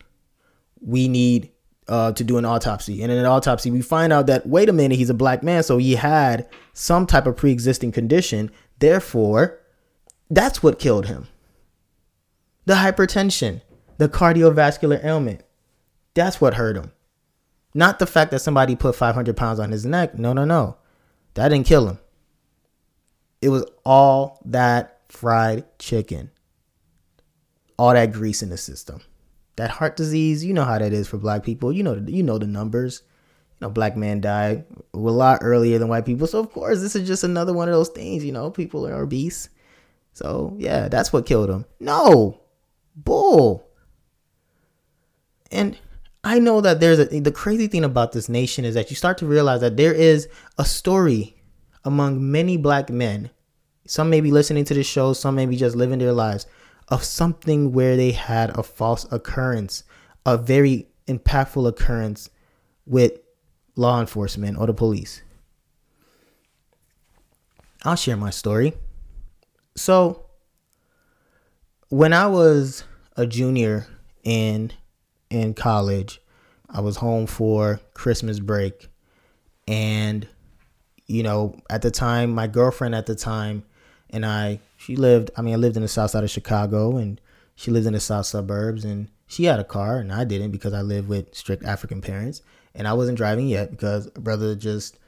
[0.85, 1.51] We need
[1.89, 3.03] uh, to do an autopsy.
[3.03, 5.63] And in an autopsy, we find out that, wait a minute, he's a black man.
[5.63, 8.51] So he had some type of pre existing condition.
[8.79, 9.61] Therefore,
[10.31, 11.29] that's what killed him.
[12.67, 13.61] The hypertension,
[13.99, 15.43] the cardiovascular ailment.
[16.15, 16.93] That's what hurt him.
[17.75, 20.17] Not the fact that somebody put 500 pounds on his neck.
[20.17, 20.77] No, no, no.
[21.35, 21.99] That didn't kill him.
[23.43, 26.31] It was all that fried chicken,
[27.77, 29.03] all that grease in the system.
[29.57, 31.73] That heart disease, you know how that is for black people.
[31.73, 33.03] You know, you know the numbers.
[33.61, 36.27] You know, black men die a lot earlier than white people.
[36.27, 38.25] So of course, this is just another one of those things.
[38.25, 39.49] You know, people are obese.
[40.13, 41.67] So yeah, that's what killed him.
[41.79, 42.41] No,
[42.97, 43.69] bull.
[45.53, 45.79] And
[46.25, 49.19] I know that there's a, the crazy thing about this nation is that you start
[49.19, 51.37] to realize that there is a story
[51.85, 53.31] among many black men
[53.87, 56.47] some may be listening to this show, some may be just living their lives
[56.89, 59.85] of something where they had a false occurrence,
[60.27, 62.31] a very impactful occurrence
[62.87, 63.13] with
[63.77, 65.23] law enforcement or the police.
[67.85, 68.75] I'll share my story.
[69.77, 70.27] So,
[71.89, 72.85] when I was
[73.17, 73.87] a junior
[74.23, 74.73] in
[75.31, 76.21] in college,
[76.71, 78.89] I was home for Christmas break
[79.67, 80.27] and
[81.07, 83.65] you know, at the time my girlfriend at the time
[84.11, 87.21] and I she lived I mean I lived in the south side of Chicago and
[87.55, 90.73] she lived in the south suburbs and she had a car and I didn't because
[90.73, 92.43] I live with strict African parents
[92.75, 94.99] and I wasn't driving yet because brother just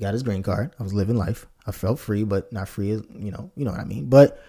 [0.00, 0.74] got his green card.
[0.78, 1.46] I was living life.
[1.66, 4.06] I felt free, but not free, as, you know, you know what I mean.
[4.06, 4.40] But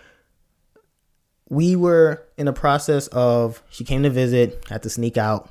[1.49, 5.49] we were in the process of she came to visit, had to sneak out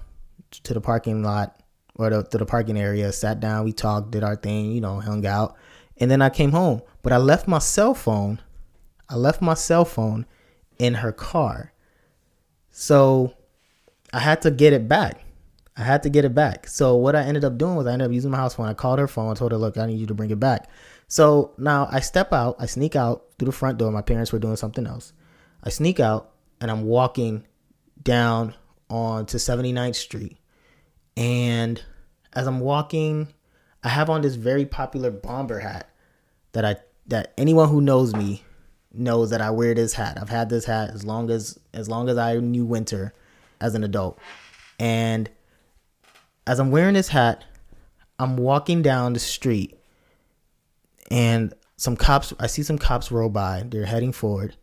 [0.51, 1.61] to the parking lot
[1.97, 5.01] or the, to the parking area, sat down, we talked, did our thing, you know,
[5.01, 5.57] hung out.
[5.97, 8.41] And then I came home, but I left my cell phone.
[9.09, 10.27] I left my cell phone
[10.79, 11.73] in her car.
[12.71, 13.35] So
[14.13, 15.25] I had to get it back.
[15.77, 16.69] I had to get it back.
[16.69, 18.67] So what I ended up doing was I ended up using my house phone.
[18.67, 20.69] I called her phone, I told her, look, I need you to bring it back.
[21.09, 23.91] So now I step out, I sneak out through the front door.
[23.91, 25.13] My parents were doing something else.
[25.63, 27.45] I sneak out and I'm walking
[28.03, 28.55] down
[28.89, 30.39] on to 79th Street.
[31.17, 31.83] And
[32.33, 33.29] as I'm walking,
[33.83, 35.91] I have on this very popular bomber hat
[36.53, 36.77] that I
[37.07, 38.43] that anyone who knows me
[38.95, 40.19] knows that I wear this hat.
[40.21, 43.15] I've had this hat as long as as long as I knew winter
[43.61, 44.19] as an adult.
[44.79, 45.31] And
[46.47, 47.45] as I'm wearing this hat,
[48.19, 49.79] I'm walking down the street
[51.11, 53.65] and some cops I see some cops roll by.
[53.67, 54.57] They're heading forward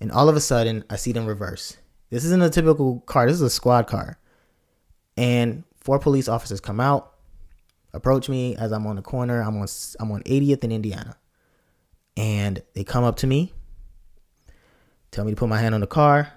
[0.00, 1.76] and all of a sudden I see them reverse.
[2.10, 3.26] This isn't a typical car.
[3.26, 4.18] This is a squad car.
[5.16, 7.14] And four police officers come out,
[7.92, 9.40] approach me as I'm on the corner.
[9.40, 9.68] I'm on
[10.00, 11.16] I'm on 80th in Indiana.
[12.16, 13.52] And they come up to me,
[15.16, 16.30] tell me to put my hand on the car,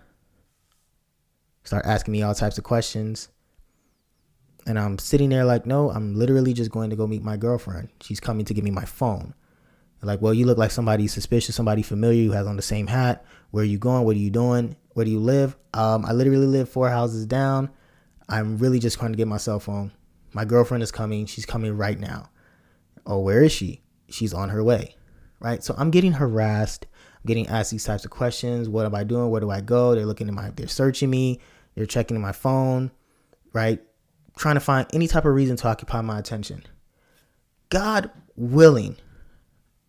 [1.63, 3.27] start asking me all types of questions.
[4.65, 7.89] And I'm sitting there like, no, I'm literally just going to go meet my girlfriend.
[8.01, 9.33] She's coming to give me my phone.
[10.01, 13.25] like, well, you look like somebody suspicious, somebody familiar who has on the same hat.
[13.51, 14.05] Where are you going?
[14.05, 14.77] What are you doing?
[14.93, 15.57] Where do you live?
[15.73, 17.69] Um, I literally live four houses down.
[18.29, 19.91] I'm really just trying to get my cell phone.
[20.31, 21.25] My girlfriend is coming.
[21.25, 22.29] She's coming right now.
[23.05, 23.81] Oh, where is she?
[24.07, 24.95] She's on her way.
[25.41, 25.63] Right.
[25.63, 26.85] So I'm getting harassed.
[27.25, 28.69] Getting asked these types of questions.
[28.69, 29.29] What am I doing?
[29.29, 29.93] Where do I go?
[29.93, 31.39] They're looking at my, they're searching me.
[31.75, 32.91] They're checking my phone.
[33.53, 33.81] Right.
[34.37, 36.63] Trying to find any type of reason to occupy my attention.
[37.69, 38.95] God willing,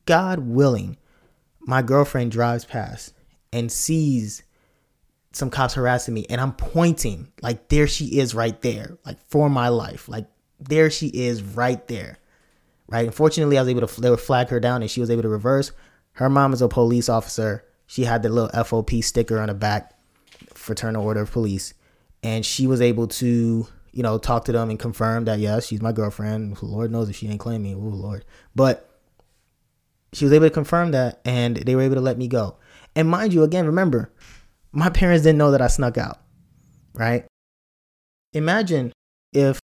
[0.07, 0.97] God willing,
[1.61, 3.15] my girlfriend drives past
[3.53, 4.43] and sees
[5.33, 9.49] some cops harassing me and I'm pointing like there she is right there, like for
[9.49, 10.09] my life.
[10.09, 10.27] Like
[10.59, 12.19] there she is right there.
[12.89, 13.07] Right.
[13.07, 15.29] Unfortunately, I was able to they would flag her down and she was able to
[15.29, 15.71] reverse.
[16.13, 17.65] Her mom is a police officer.
[17.87, 19.95] She had the little FOP sticker on the back,
[20.55, 21.75] Fraternal Order of Police,
[22.23, 25.83] and she was able to, you know, talk to them and confirm that yes, she's
[25.83, 26.63] my girlfriend.
[26.63, 27.75] Lord knows if she ain't claiming.
[27.75, 28.25] Oh Lord.
[28.55, 28.91] But
[30.13, 32.57] she was able to confirm that and they were able to let me go.
[32.95, 34.13] And mind you, again, remember,
[34.73, 36.21] my parents didn't know that I snuck out,
[36.95, 37.25] right?
[38.33, 38.93] Imagine
[39.33, 39.61] if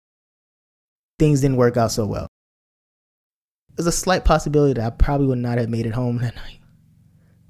[1.18, 2.28] things didn't work out so well.
[3.76, 6.60] There's a slight possibility that I probably would not have made it home that night.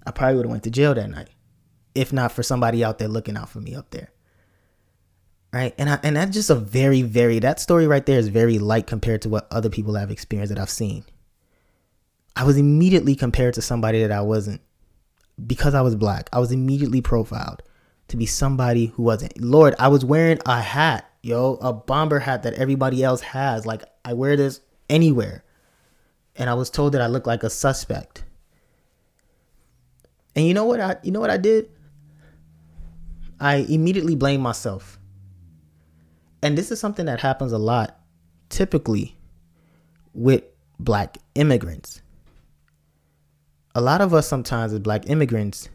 [0.07, 1.29] I probably would have went to jail that night,
[1.95, 4.11] if not for somebody out there looking out for me up there.
[5.53, 8.59] Right, and I, and that's just a very, very that story right there is very
[8.59, 11.05] light compared to what other people have experienced that I've seen.
[12.35, 14.61] I was immediately compared to somebody that I wasn't
[15.47, 17.63] because I was black, I was immediately profiled
[18.09, 19.41] to be somebody who wasn't.
[19.41, 23.65] Lord, I was wearing a hat, yo, a bomber hat that everybody else has.
[23.65, 24.61] Like I wear this
[24.91, 25.45] anywhere.
[26.37, 28.25] And I was told that I looked like a suspect.
[30.35, 31.71] And you know what I you know what I did?
[33.41, 34.99] I immediately blamed myself.
[36.43, 37.99] And this is something that happens a lot
[38.49, 39.17] typically
[40.13, 40.45] with
[40.79, 42.03] black immigrants
[43.75, 45.69] a lot of us sometimes as black immigrants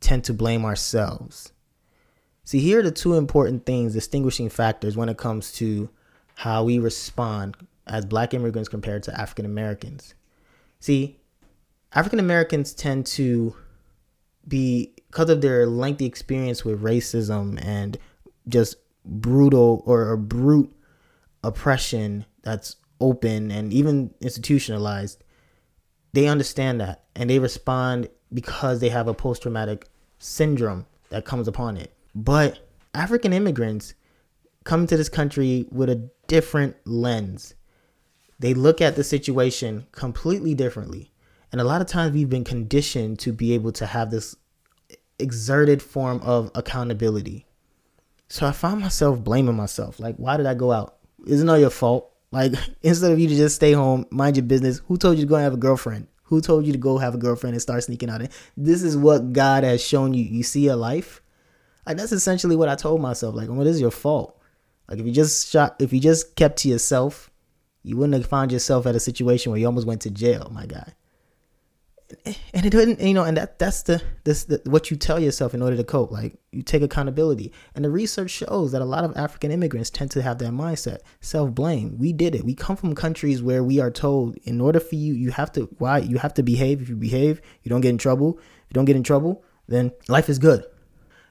[0.00, 1.52] tend to blame ourselves.
[2.44, 5.88] See, here are the two important things, distinguishing factors when it comes to
[6.34, 7.56] how we respond
[7.86, 10.14] as black immigrants compared to African Americans.
[10.80, 11.18] See,
[11.92, 13.54] African Americans tend to
[14.46, 17.98] be, because of their lengthy experience with racism and
[18.48, 20.72] just brutal or, or brute
[21.42, 25.22] oppression that's open and even institutionalized,
[26.12, 31.46] they understand that and they respond because they have a post traumatic syndrome that comes
[31.46, 31.92] upon it.
[32.14, 32.58] But
[32.94, 33.94] African immigrants
[34.64, 37.54] come to this country with a different lens.
[38.38, 41.10] They look at the situation completely differently.
[41.52, 44.36] And a lot of times we've been conditioned to be able to have this
[45.18, 47.46] exerted form of accountability.
[48.28, 50.00] So I find myself blaming myself.
[50.00, 50.96] Like, why did I go out?
[51.26, 52.12] Isn't all your fault?
[52.32, 54.80] Like instead of you to just stay home, mind your business.
[54.86, 56.08] Who told you to go and have a girlfriend?
[56.24, 58.20] Who told you to go have a girlfriend and start sneaking out?
[58.56, 60.24] This is what God has shown you.
[60.24, 61.22] You see a life.
[61.86, 63.34] Like that's essentially what I told myself.
[63.36, 64.38] Like, what is your fault?
[64.88, 67.30] Like if you just shot, if you just kept to yourself,
[67.86, 70.66] you wouldn't have found yourself at a situation where you almost went to jail, my
[70.66, 70.92] guy.
[72.24, 75.54] and it didn't you know and that that's the this the, what you tell yourself
[75.54, 76.10] in order to cope.
[76.10, 77.52] Like you take accountability.
[77.74, 80.98] And the research shows that a lot of african immigrants tend to have that mindset
[81.20, 81.96] self-blame.
[81.98, 82.44] We did it.
[82.44, 85.62] We come from countries where we are told in order for you you have to
[85.78, 86.82] why you have to behave.
[86.82, 88.38] If you behave you don't get in trouble.
[88.38, 90.64] If you don't get in trouble then life is good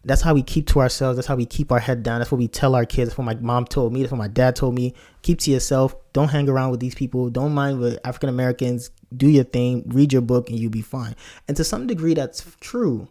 [0.06, 1.18] that's how we keep to ourselves.
[1.18, 2.20] That's how we keep our head down.
[2.20, 3.10] That's what we tell our kids.
[3.10, 4.02] That's what my mom told me.
[4.02, 4.94] That's what my dad told me.
[5.24, 5.96] Keep to yourself.
[6.14, 7.32] Don't hang around with these people.
[7.32, 8.92] Don't mind with African Americans.
[9.18, 9.84] Do your thing.
[9.88, 11.16] Read your book, and you'll be fine.
[11.48, 13.08] And to some degree, that's true.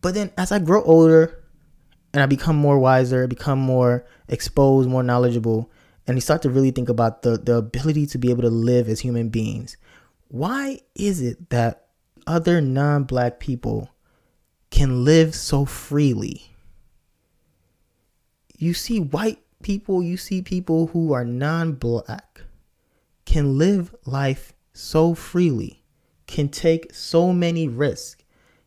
[0.00, 1.44] But then, as I grow older,
[2.14, 5.70] and I become more wiser, become more exposed, more knowledgeable,
[6.06, 8.88] and you start to really think about the the ability to be able to live
[8.88, 9.76] as human beings.
[10.28, 11.88] Why is it that
[12.26, 13.90] other non-black people
[14.74, 16.50] can live so freely.
[18.58, 22.40] You see white people, you see people who are non black
[23.24, 25.84] can live life so freely,
[26.26, 28.24] can take so many risks,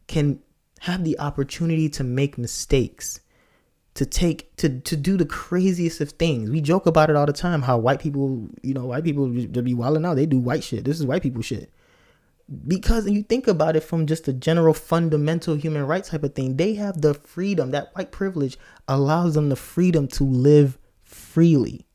[0.08, 0.40] can
[0.80, 3.20] have the opportunity to make mistakes,
[3.96, 6.50] to take to to do the craziest of things.
[6.50, 9.74] We joke about it all the time how white people, you know, white people be
[9.74, 10.86] wilding out, they do white shit.
[10.86, 11.70] This is white people shit
[12.68, 16.58] because you think about it from just a general fundamental human rights type of thing,
[16.58, 21.86] they have the freedom, that white privilege allows them the freedom to live freely.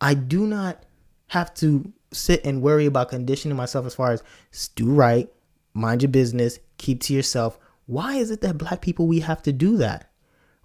[0.00, 0.84] I do not
[1.28, 5.30] have to sit and worry about conditioning myself as far as do right,
[5.74, 7.58] mind your business, keep to yourself.
[7.86, 10.10] Why is it that black people we have to do that?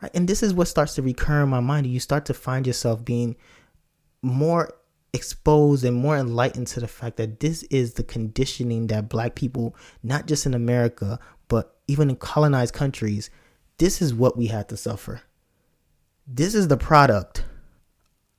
[0.02, 0.12] Right?
[0.14, 1.88] And this is what starts to recur in my mind.
[1.88, 3.36] You start to find yourself being
[4.22, 4.74] more
[5.16, 9.76] exposed and more enlightened to the fact that this is the conditioning that black people,
[10.04, 13.30] not just in America, but even in colonized countries,
[13.78, 15.22] this is what we had to suffer.
[16.28, 17.46] This is the product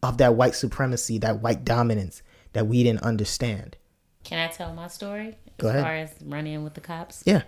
[0.03, 2.22] of that white supremacy, that white dominance
[2.53, 3.77] that we didn't understand.
[4.22, 5.39] Can I tell my story?
[5.59, 5.79] Go ahead.
[5.79, 7.22] As far as running in with the cops?
[7.24, 7.43] Yeah.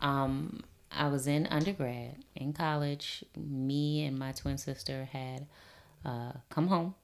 [0.00, 3.24] Um, I was in undergrad in college.
[3.36, 5.46] Me and my twin sister had
[6.04, 6.94] uh, come home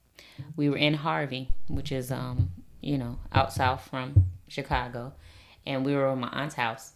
[0.57, 2.51] we were in Harvey, which is um,
[2.81, 5.13] you know, out south from Chicago,
[5.67, 6.93] and we were at my aunt's house.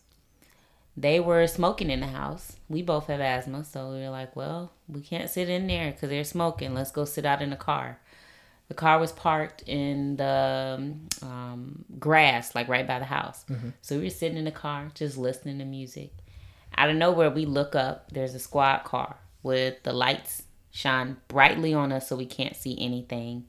[0.97, 2.57] They were smoking in the house.
[2.69, 6.11] We both have asthma, so we were like, well, we can't sit in there because
[6.11, 6.75] they're smoking.
[6.75, 7.99] Let's go sit out in the car.
[8.69, 13.45] The car was parked in the um, grass, like right by the house.
[13.51, 13.71] Mm-hmm.
[13.81, 16.13] So we were sitting in the car, just listening to music.
[16.77, 18.11] Out of nowhere, we look up.
[18.13, 22.77] There's a squad car with the lights shine brightly on us so we can't see
[22.81, 23.49] anything.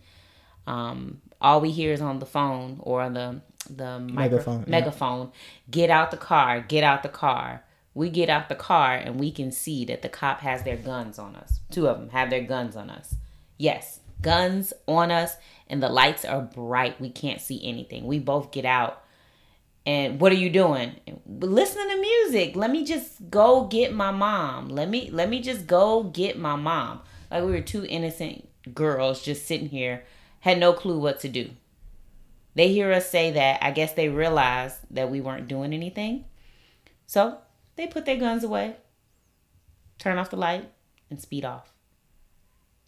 [0.68, 4.66] Um, all we hear is on the phone or the the micro- megaphone.
[4.68, 5.32] Megaphone.
[5.72, 6.60] Get out the car.
[6.60, 7.64] Get out the car.
[7.96, 11.18] We get out the car and we can see that the cop has their guns
[11.18, 11.60] on us.
[11.72, 13.16] Two of them have their guns on us.
[13.58, 15.36] Yes, guns on us,
[15.68, 17.00] and the lights are bright.
[17.00, 18.06] We can't see anything.
[18.06, 19.04] We both get out.
[19.86, 20.96] And what are you doing?
[21.28, 22.56] Listening to music.
[22.56, 24.70] Let me just go get my mom.
[24.70, 27.02] Let me let me just go get my mom.
[27.34, 30.04] Like we were two innocent girls just sitting here,
[30.42, 31.50] had no clue what to do.
[32.54, 33.58] They hear us say that.
[33.64, 36.26] I guess they realized that we weren't doing anything.
[37.08, 37.40] So
[37.76, 38.76] they put their guns away,
[39.98, 40.70] turn off the light,
[41.10, 41.74] and speed off.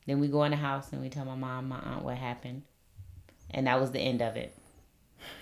[0.06, 2.62] Then we go in the house and we tell my mom, my aunt what happened.
[3.50, 4.56] And that was the end of it.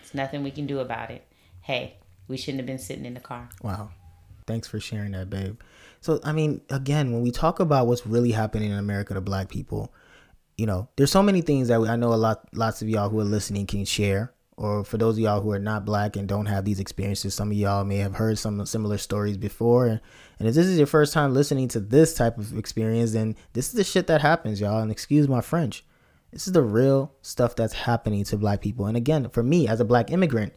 [0.01, 1.27] It's nothing we can do about it.
[1.59, 1.97] Hey,
[2.29, 3.49] we shouldn't have been sitting in the car.
[3.61, 3.89] Wow.
[4.47, 5.59] Thanks for sharing that, babe.
[6.03, 9.47] So, I mean, again, when we talk about what's really happening in America to black
[9.47, 9.93] people,
[10.57, 13.21] you know, there's so many things that I know a lot, lots of y'all who
[13.21, 14.33] are listening can share.
[14.57, 17.51] Or for those of y'all who are not black and don't have these experiences, some
[17.51, 20.01] of y'all may have heard some similar stories before.
[20.39, 23.69] And if this is your first time listening to this type of experience, then this
[23.69, 24.81] is the shit that happens, y'all.
[24.81, 25.85] And excuse my French.
[26.33, 28.87] This is the real stuff that's happening to black people.
[28.87, 30.51] And again, for me as a black immigrant,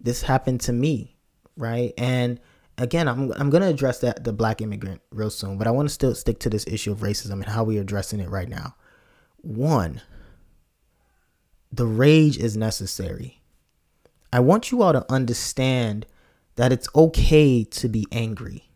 [0.00, 1.16] this happened to me,
[1.56, 1.92] right?
[1.98, 2.38] And
[2.78, 5.94] again, I'm I'm gonna address that the black immigrant real soon, but I want to
[5.94, 8.74] still stick to this issue of racism and how we're addressing it right now.
[9.38, 10.00] One,
[11.70, 13.42] the rage is necessary.
[14.32, 16.06] I want you all to understand
[16.56, 18.68] that it's okay to be angry.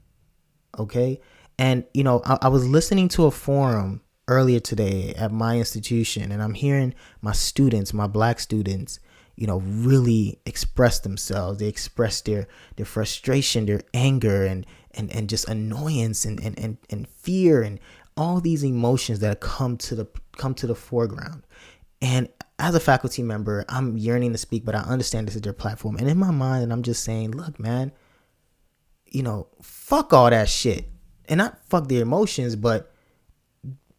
[0.79, 1.21] Okay?
[1.59, 6.33] And you know, I, I was listening to a forum earlier today at my institution,
[6.33, 8.99] and I'm hearing my students, my black students,
[9.37, 11.59] you know really express themselves.
[11.59, 16.79] They express their their frustration their anger and and and just annoyance and and and,
[16.91, 17.79] and fear and
[18.17, 20.07] all these emotions that come to the
[20.37, 21.43] come to the foreground.
[22.01, 22.29] And
[22.59, 25.97] as a faculty member i'm yearning to speak but i understand this is their platform.
[25.99, 27.93] And in my mind and i'm just saying look man
[29.05, 30.89] you know fuck all that shit.
[31.29, 32.91] And not fuck their emotions but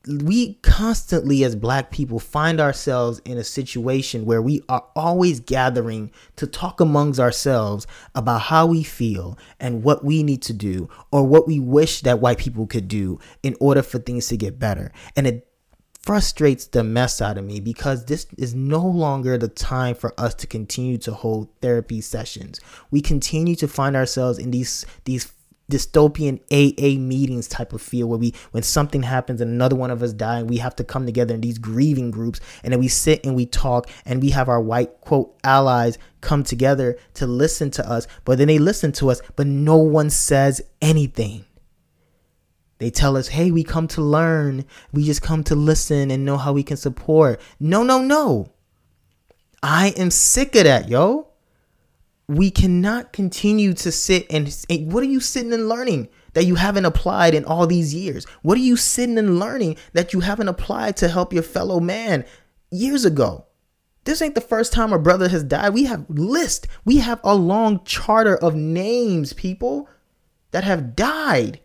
[0.08, 6.12] we constantly as black people find ourselves in a situation where we are always gathering
[6.36, 7.86] to talk amongst ourselves
[8.16, 12.20] about how we feel and what we need to do or what we wish that
[12.20, 15.48] white people could do in order for things to get better and it
[16.08, 20.34] frustrates the mess out of me because this is no longer the time for us
[20.34, 22.62] to continue to hold therapy sessions.
[22.92, 25.26] We continue to find ourselves in these these
[25.70, 30.02] dystopian AA meetings type of feel where we when something happens and another one of
[30.02, 32.88] us die and we have to come together in these grieving groups and then we
[32.88, 37.70] sit and we talk and we have our white quote allies come together to listen
[37.70, 41.44] to us but then they listen to us but no one says anything
[42.80, 44.66] they tell us, hey, we come to learn.
[44.92, 47.42] We just come to listen and know how we can support.
[47.60, 48.52] No, no, no.
[49.64, 51.28] I am sick of that, yo.
[52.28, 56.56] We cannot continue to sit and, and what are you sitting and learning that you
[56.56, 58.26] haven't applied in all these years?
[58.42, 62.26] What are you sitting and learning that you haven't applied to help your fellow man
[62.70, 63.46] years ago?
[64.04, 65.74] This ain't the first time a brother has died.
[65.74, 66.68] We have list.
[66.86, 69.90] We have a long charter of names, people,
[70.52, 71.60] that have died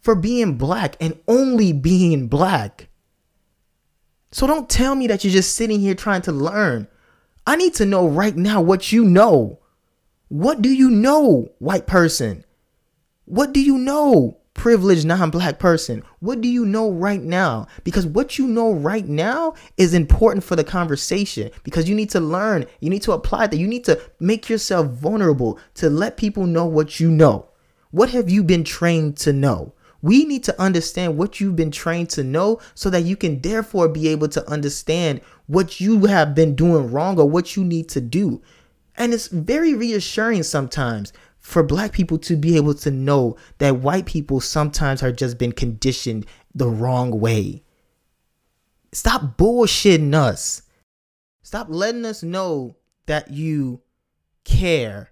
[0.00, 2.88] for being black and only being black.
[4.30, 6.86] So don't tell me that you're just sitting here trying to learn.
[7.48, 9.58] I need to know right now what you know.
[10.28, 12.44] What do you know, white person?
[13.24, 16.02] What do you know, privileged non black person?
[16.20, 17.66] What do you know right now?
[17.84, 22.20] Because what you know right now is important for the conversation because you need to
[22.20, 26.44] learn, you need to apply that, you need to make yourself vulnerable to let people
[26.44, 27.48] know what you know.
[27.92, 29.72] What have you been trained to know?
[30.00, 33.88] We need to understand what you've been trained to know so that you can therefore
[33.88, 38.00] be able to understand what you have been doing wrong or what you need to
[38.00, 38.40] do.
[38.96, 44.06] And it's very reassuring sometimes for black people to be able to know that white
[44.06, 47.62] people sometimes are just been conditioned the wrong way.
[48.92, 50.62] Stop bullshitting us.
[51.42, 52.76] Stop letting us know
[53.06, 53.80] that you
[54.44, 55.10] care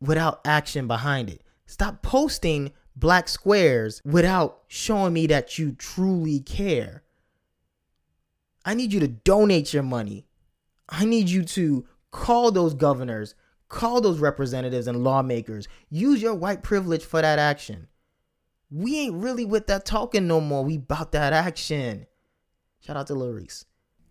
[0.00, 1.42] without action behind it.
[1.66, 7.02] Stop posting black squares without showing me that you truly care.
[8.64, 10.26] I need you to donate your money.
[10.88, 13.34] I need you to call those governors,
[13.68, 15.66] call those representatives and lawmakers.
[15.90, 17.88] Use your white privilege for that action.
[18.70, 20.64] We ain't really with that talking no more.
[20.64, 22.06] We about that action.
[22.80, 23.64] Shout out to Lil Reese.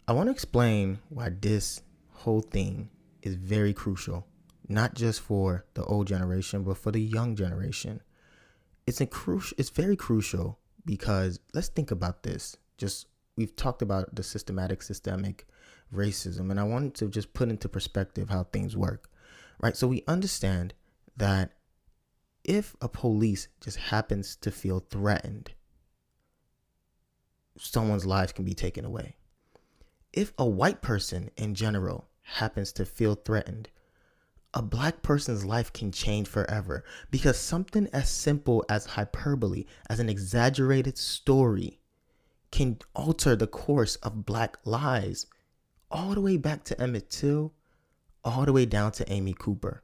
[0.07, 2.89] I want to explain why this whole thing
[3.21, 4.27] is very crucial,
[4.67, 8.01] not just for the old generation, but for the young generation
[8.87, 12.57] it's a crucial it's very crucial because let's think about this.
[12.77, 13.07] Just
[13.37, 15.47] we've talked about the systematic systemic
[15.93, 19.11] racism and i wanted to just put into perspective how things work
[19.61, 19.77] right?
[19.77, 20.73] So we understand
[21.15, 21.51] that
[22.43, 25.51] if a police just happens to feel threatened
[27.57, 29.15] someone's life can be taken away.
[30.11, 33.69] If a white person in general happens to feel threatened
[34.53, 40.09] a black person's life can change forever because something as simple as hyperbole, as an
[40.09, 41.79] exaggerated story,
[42.51, 45.25] can alter the course of black lives
[45.89, 47.53] all the way back to Emmett Till,
[48.23, 49.83] all the way down to Amy Cooper.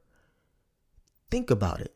[1.30, 1.94] Think about it.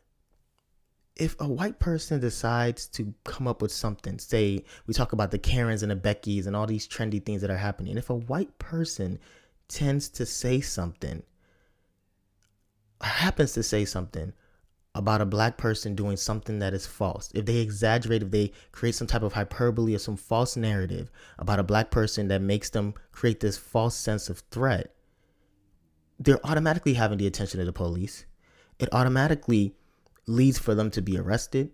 [1.15, 5.39] If a white person decides to come up with something, say we talk about the
[5.39, 8.59] Karens and the Beckys and all these trendy things that are happening, if a white
[8.59, 9.19] person
[9.69, 11.23] tends to say something
[13.09, 14.33] happens to say something
[14.95, 18.95] about a black person doing something that is false, if they exaggerate, if they create
[18.95, 22.95] some type of hyperbole or some false narrative about a black person that makes them
[23.11, 24.95] create this false sense of threat,
[26.19, 28.27] they're automatically having the attention of the police.
[28.79, 29.75] It automatically
[30.27, 31.71] leads for them to be arrested.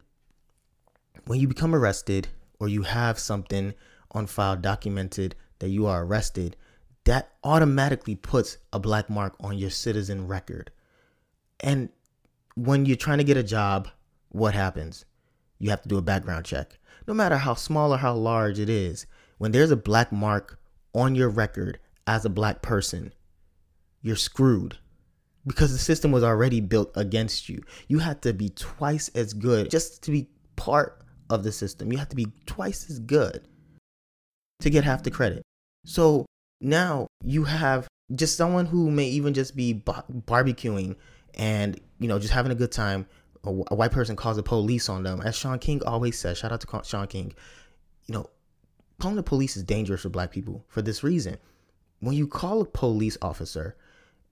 [1.26, 2.28] When you become arrested
[2.60, 3.74] or you have something
[4.12, 6.56] on file documented that you are arrested,
[7.04, 10.70] that automatically puts a black mark on your citizen record
[11.60, 11.88] and
[12.54, 13.88] when you're trying to get a job,
[14.30, 15.04] what happens?
[15.58, 16.78] You have to do a background check.
[17.06, 19.06] No matter how small or how large it is,
[19.38, 20.58] when there's a black mark
[20.94, 23.12] on your record as a black person,
[24.02, 24.78] you're screwed
[25.46, 27.62] because the system was already built against you.
[27.88, 31.92] You have to be twice as good just to be part of the system.
[31.92, 33.46] You have to be twice as good
[34.60, 35.42] to get half the credit.
[35.84, 36.26] So
[36.60, 40.96] now you have just someone who may even just be barbecuing
[41.34, 43.06] and you know just having a good time
[43.44, 45.20] a, a white person calls the police on them.
[45.20, 47.32] As shaun king always says shout out to shaun king
[48.06, 48.26] you know
[49.00, 51.36] calling the police is dangerous for black people for this reason.
[52.00, 53.76] When you call a police officer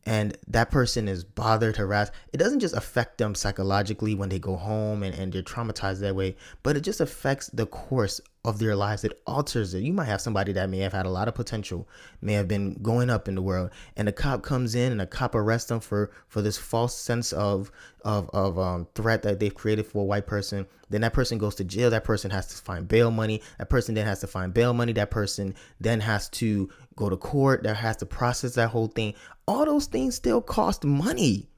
[0.07, 4.54] and that person is bothered, harassed, it doesn't just affect them psychologically when they go
[4.54, 8.76] home and, and they're traumatized that way, but it just affects the course of their
[8.76, 9.02] lives.
[9.02, 9.82] It alters it.
[9.82, 11.88] You might have somebody that may have had a lot of potential,
[12.22, 15.07] may have been going up in the world, and a cop comes in and a
[15.07, 17.72] cop arrests them for for this false sense of
[18.04, 20.66] of of um, threat that they've created for a white person.
[20.88, 21.90] Then that person goes to jail.
[21.90, 23.42] That person has to find bail money.
[23.59, 24.92] That person then has to find bail money.
[24.92, 27.64] That person then has to go to court.
[27.64, 29.14] That has to process that whole thing
[29.47, 31.49] all those things still cost money.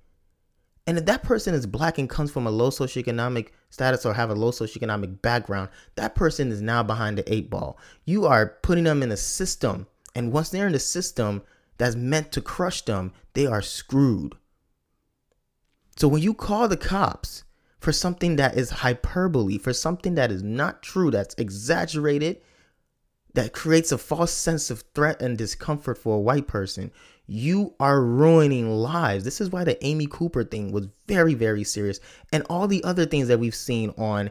[0.87, 4.31] And if that person is black and comes from a low socioeconomic status or have
[4.31, 7.79] a low socioeconomic background, that person is now behind the eight ball.
[8.07, 9.87] You are putting them in a system.
[10.15, 11.43] And once they're in the system
[11.77, 14.35] that's meant to crush them, they are screwed.
[15.97, 17.45] So when you call the cops
[17.81, 22.41] for something that is hyperbole, for something that is not true, that's exaggerated,
[23.35, 26.91] that creates a false sense of threat and discomfort for a white person,
[27.31, 29.23] you are ruining lives.
[29.23, 32.01] This is why the Amy Cooper thing was very, very serious.
[32.33, 34.31] And all the other things that we've seen on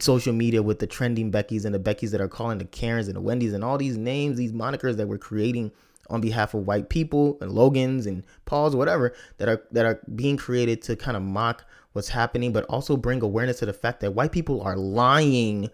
[0.00, 3.16] social media with the trending Beckys and the Beckys that are calling the Karens and
[3.16, 5.70] the Wendy's and all these names, these monikers that we're creating
[6.08, 10.38] on behalf of white people and Logans and Pauls, whatever, that are that are being
[10.38, 14.12] created to kind of mock what's happening, but also bring awareness to the fact that
[14.12, 15.68] white people are lying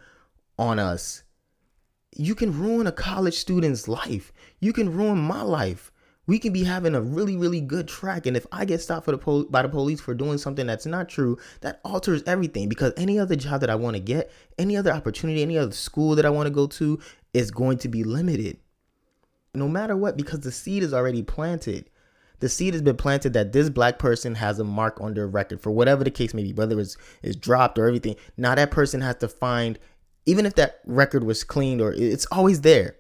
[0.59, 1.23] on us.
[2.17, 4.33] You can ruin a college student's life.
[4.59, 5.93] You can ruin my life
[6.27, 8.27] we can be having a really really good track.
[8.27, 10.87] And if i get stopped for the pol- by the police for doing something that's
[10.87, 14.77] not true that alters everything because any other job that i want to get any
[14.77, 16.99] other opportunity any other school that i want to go to
[17.33, 18.59] is going to be limited.
[19.55, 21.91] No matter what because the seed is already planted.
[22.41, 25.61] The seed has been planted that this black person has a mark on their record
[25.61, 28.17] for whatever the case may be whether it's it's dropped or everything.
[28.37, 29.79] Now that person has to find
[30.27, 32.97] even if that record was cleaned or it's always there.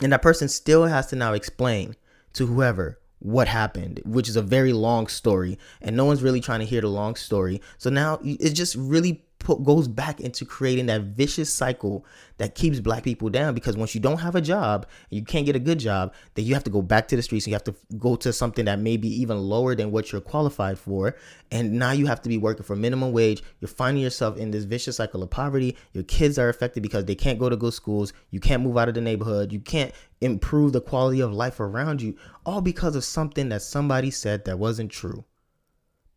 [0.00, 1.96] And that person still has to now explain
[2.34, 6.60] to whoever what happened, which is a very long story, and no one's really trying
[6.60, 7.60] to hear the long story.
[7.76, 12.04] So now it just really put, goes back into creating that vicious cycle
[12.38, 15.56] that keeps black people down because once you don't have a job you can't get
[15.56, 17.64] a good job then you have to go back to the streets and you have
[17.64, 21.16] to go to something that may be even lower than what you're qualified for.
[21.50, 23.42] And now you have to be working for minimum wage.
[23.60, 25.76] You're finding yourself in this vicious cycle of poverty.
[25.92, 28.12] Your kids are affected because they can't go to good schools.
[28.30, 29.52] You can't move out of the neighborhood.
[29.52, 34.10] You can't improve the quality of life around you all because of something that somebody
[34.10, 35.24] said that wasn't true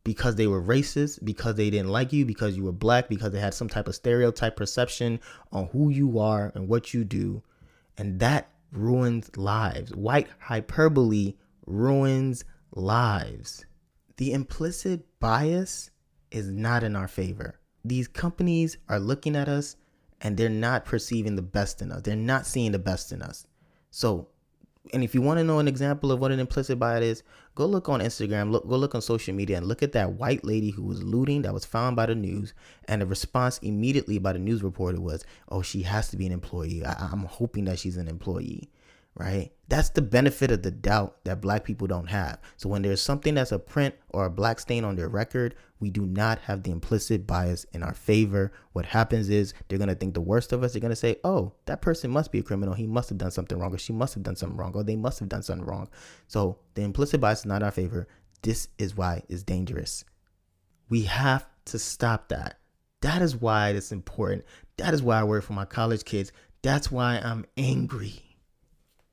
[0.04, 3.40] because they were racist, because they didn't like you, because you were black, because they
[3.40, 5.20] had some type of stereotype perception
[5.52, 7.44] on who you are and what you do.
[7.98, 9.94] And that ruins lives.
[9.96, 11.36] White hyperbole
[11.66, 13.66] ruins lives.
[14.18, 15.92] The implicit bias
[16.32, 17.60] is not in our favor.
[17.84, 19.76] These companies are looking at us
[20.22, 22.02] and they're not perceiving the best in us.
[22.04, 23.46] They're not seeing the best in us.
[23.90, 24.30] So
[24.94, 27.24] and if you want to know an example of what an implicit bias is,
[27.56, 30.44] go look on Instagram, look, go look on social media, and look at that white
[30.44, 32.54] lady who was looting that was found by the news.
[32.88, 36.32] And the response immediately by the news reporter was, "Oh, she has to be an
[36.32, 36.84] employee.
[36.84, 38.70] I, I'm hoping that she's an employee."
[39.16, 39.52] Right?
[39.68, 42.40] That's the benefit of the doubt that black people don't have.
[42.58, 45.90] So when there's something that's a print or a black stain on their record, we
[45.90, 48.52] do not have the implicit bias in our favor.
[48.74, 50.74] What happens is they're going to think the worst of us.
[50.74, 52.74] They're going to say, oh, that person must be a criminal.
[52.74, 54.96] He must have done something wrong, or she must have done something wrong, or they
[54.96, 55.90] must have done something wrong.
[56.28, 58.08] So the implicit bias is not our favor.
[58.42, 60.04] This is why it's dangerous.
[60.90, 62.60] We have to stop that.
[63.02, 64.46] That is why it's important.
[64.78, 66.32] That is why I work for my college kids.
[66.62, 68.31] That's why I'm angry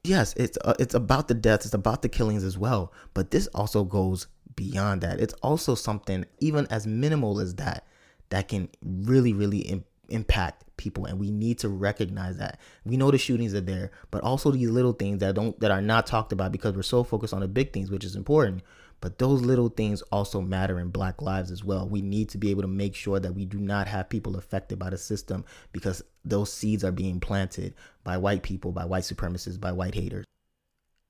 [0.08, 3.46] yes, it's uh, it's about the deaths, it's about the killings as well, but this
[3.48, 5.20] also goes beyond that.
[5.20, 7.86] It's also something even as minimal as that
[8.30, 12.58] that can really really Im- impact people and we need to recognize that.
[12.84, 15.82] We know the shootings are there, but also these little things that don't that are
[15.82, 18.62] not talked about because we're so focused on the big things, which is important.
[19.00, 21.88] But those little things also matter in black lives as well.
[21.88, 24.78] We need to be able to make sure that we do not have people affected
[24.78, 27.74] by the system because those seeds are being planted
[28.04, 30.24] by white people, by white supremacists, by white haters.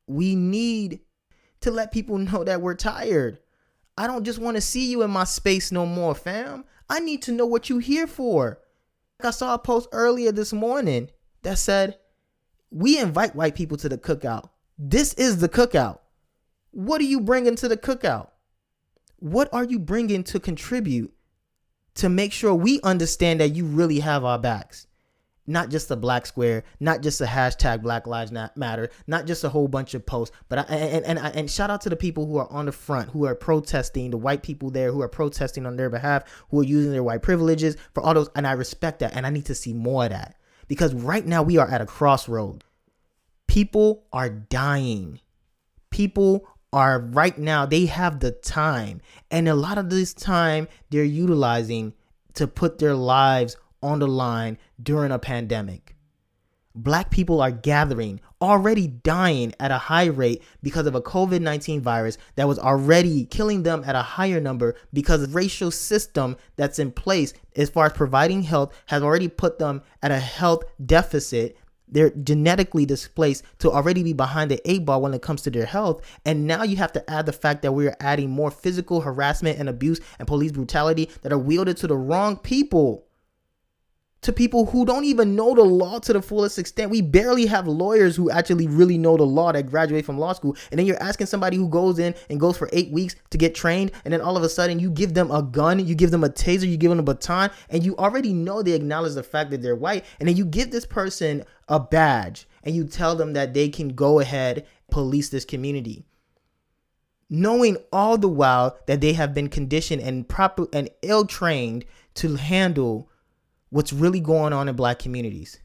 [0.06, 1.00] We need
[1.60, 3.38] to let people know that we're tired.
[3.96, 6.64] I don't just want to see you in my space no more, fam.
[6.88, 8.60] I need to know what you're here for.
[9.22, 11.10] I saw a post earlier this morning
[11.42, 11.98] that said,
[12.70, 14.50] We invite white people to the cookout.
[14.78, 15.98] This is the cookout.
[16.70, 18.28] What are you bringing to the cookout?
[19.18, 21.12] What are you bringing to contribute
[21.94, 24.86] to make sure we understand that you really have our backs?
[25.48, 29.48] Not just a black square, not just a hashtag Black Lives Matter, not just a
[29.48, 32.36] whole bunch of posts, but I, and and and shout out to the people who
[32.36, 35.76] are on the front, who are protesting, the white people there who are protesting on
[35.76, 39.16] their behalf, who are using their white privileges for all those, and I respect that,
[39.16, 40.36] and I need to see more of that
[40.68, 42.62] because right now we are at a crossroad.
[43.46, 45.20] People are dying.
[45.90, 51.02] People are right now they have the time and a lot of this time they're
[51.02, 51.94] utilizing
[52.34, 55.96] to put their lives on the line during a pandemic
[56.82, 62.18] black people are gathering already dying at a high rate because of a COVID-19 virus
[62.36, 66.92] that was already killing them at a higher number because the racial system that's in
[66.92, 71.56] place as far as providing health has already put them at a health deficit
[71.90, 75.64] they're genetically displaced to already be behind the eight ball when it comes to their
[75.64, 76.02] health.
[76.26, 79.70] And now you have to add the fact that we're adding more physical harassment and
[79.70, 83.07] abuse and police brutality that are wielded to the wrong people.
[84.28, 86.90] To people who don't even know the law to the fullest extent.
[86.90, 90.54] We barely have lawyers who actually really know the law that graduate from law school.
[90.70, 93.54] And then you're asking somebody who goes in and goes for eight weeks to get
[93.54, 93.90] trained.
[94.04, 96.28] And then all of a sudden you give them a gun, you give them a
[96.28, 99.62] taser, you give them a baton, and you already know they acknowledge the fact that
[99.62, 100.04] they're white.
[100.20, 103.94] And then you give this person a badge and you tell them that they can
[103.94, 106.04] go ahead police this community
[107.30, 112.36] knowing all the while that they have been conditioned and proper and ill trained to
[112.36, 113.07] handle
[113.70, 115.60] what's really going on in black communities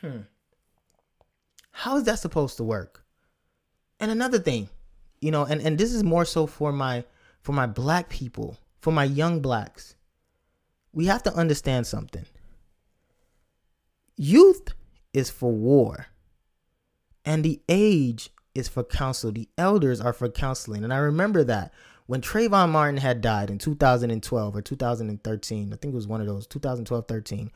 [0.00, 0.18] hmm
[1.72, 3.04] how is that supposed to work
[4.00, 4.68] and another thing
[5.20, 7.04] you know and and this is more so for my
[7.42, 9.94] for my black people for my young blacks
[10.92, 12.26] we have to understand something
[14.16, 14.74] youth
[15.12, 16.06] is for war.
[17.24, 19.32] And the age is for counsel.
[19.32, 20.84] The elders are for counseling.
[20.84, 21.72] And I remember that
[22.10, 26.26] when Trayvon Martin had died in 2012 or 2013, I think it was one of
[26.26, 27.52] those, 2012, 13.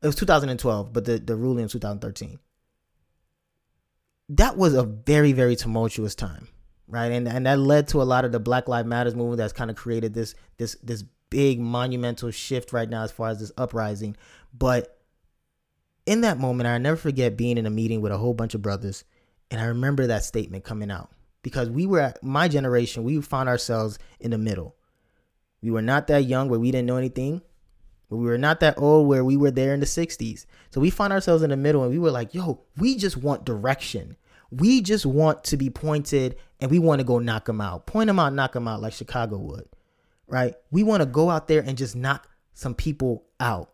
[0.00, 2.38] It was 2012, but the, the ruling in 2013.
[4.28, 6.46] That was a very, very tumultuous time,
[6.86, 7.10] right?
[7.10, 9.72] And and that led to a lot of the Black Lives Matters movement that's kind
[9.72, 14.16] of created this this this big monumental shift right now as far as this uprising.
[14.56, 15.00] But
[16.06, 18.62] in that moment, I never forget being in a meeting with a whole bunch of
[18.62, 19.02] brothers,
[19.50, 21.10] and I remember that statement coming out
[21.44, 24.74] because we were my generation, we found ourselves in the middle.
[25.62, 27.42] We were not that young where we didn't know anything,
[28.08, 30.46] but we were not that old where we were there in the 60s.
[30.70, 33.44] So we found ourselves in the middle and we were like, yo, we just want
[33.44, 34.16] direction.
[34.50, 37.86] We just want to be pointed and we want to go knock them out.
[37.86, 39.68] Point them out, knock them out like Chicago would,
[40.26, 40.54] right?
[40.70, 43.70] We want to go out there and just knock some people out.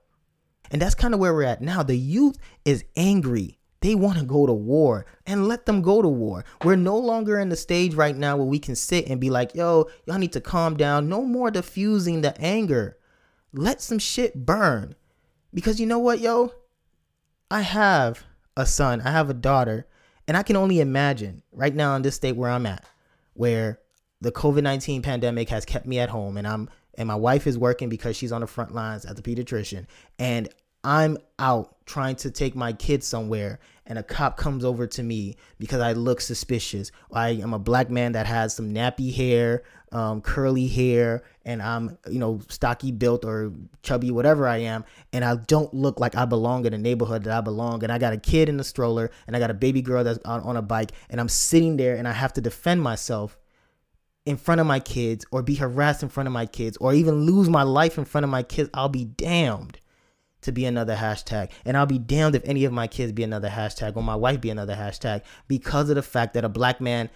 [0.73, 1.85] And that's kind of where we're at now.
[1.85, 3.60] The youth is angry.
[3.81, 6.45] They want to go to war and let them go to war.
[6.65, 9.55] We're no longer in the stage right now where we can sit and be like,
[9.55, 11.09] yo, y'all need to calm down.
[11.09, 12.99] No more diffusing the anger.
[13.53, 14.95] Let some shit burn.
[15.55, 16.53] Because you know what, yo?
[17.51, 18.25] I have
[18.57, 19.87] a son, I have a daughter,
[20.29, 22.85] and I can only imagine right now in this state where I'm at,
[23.35, 23.81] where
[24.21, 27.57] the COVID 19 pandemic has kept me at home and I'm and my wife is
[27.57, 29.87] working because she's on the front lines as a pediatrician
[30.19, 30.49] and
[30.85, 35.35] I'm out trying to take my kids somewhere and a cop comes over to me
[35.59, 36.93] because I look suspicious.
[37.13, 41.99] I am a black man that has some nappy hair, um, curly hair, and I'm,
[42.09, 46.25] you know, stocky built or chubby, whatever I am, and I don't look like I
[46.25, 47.83] belong in the neighborhood that I belong.
[47.83, 50.21] And I got a kid in the stroller and I got a baby girl that's
[50.25, 53.37] on, on a bike, and I'm sitting there and I have to defend myself
[54.25, 57.25] in front of my kids or be harassed in front of my kids or even
[57.25, 58.71] lose my life in front of my kids.
[58.73, 59.80] I'll be damned
[60.43, 61.51] to be another hashtag.
[61.65, 64.41] And I'll be damned if any of my kids be another hashtag or my wife
[64.41, 67.11] be another hashtag because of the fact that a black man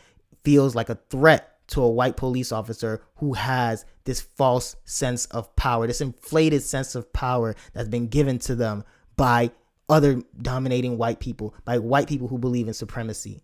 [0.44, 5.54] feels like a threat to a white police officer who has this false sense of
[5.56, 8.84] power, this inflated sense of power that's been given to them
[9.16, 9.50] by
[9.88, 13.42] other dominating white people, by white people who believe in supremacy.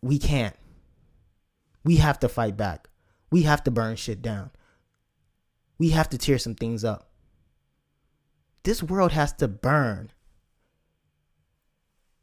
[0.00, 0.56] We can't.
[1.84, 2.88] We have to fight back.
[3.30, 4.50] We have to burn shit down.
[5.78, 7.11] We have to tear some things up.
[8.64, 10.10] This world has to burn.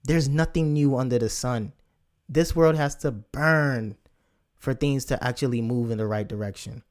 [0.04, 1.74] There's nothing new under the sun.
[2.28, 3.98] This world has to burn
[4.58, 6.84] for things to actually move in the right direction.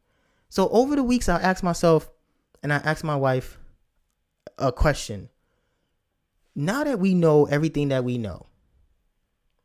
[0.49, 2.11] So over the weeks, I asked myself
[2.62, 3.59] and I asked my wife
[4.59, 5.28] a question.
[6.55, 8.46] Now that we know everything that we know,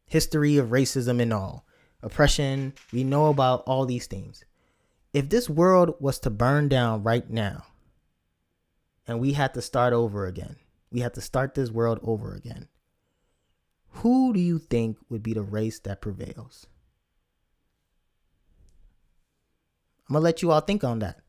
[0.05, 1.65] history of racism and all,
[2.01, 4.45] oppression, we know about all these things.
[5.13, 7.65] If this world was to burn down right now,
[9.07, 10.57] and we had to start over again.
[10.91, 12.67] We had to start this world over again.
[13.97, 16.67] Who do you think would be the race that prevails?
[20.09, 21.21] I'm to let you all think on that.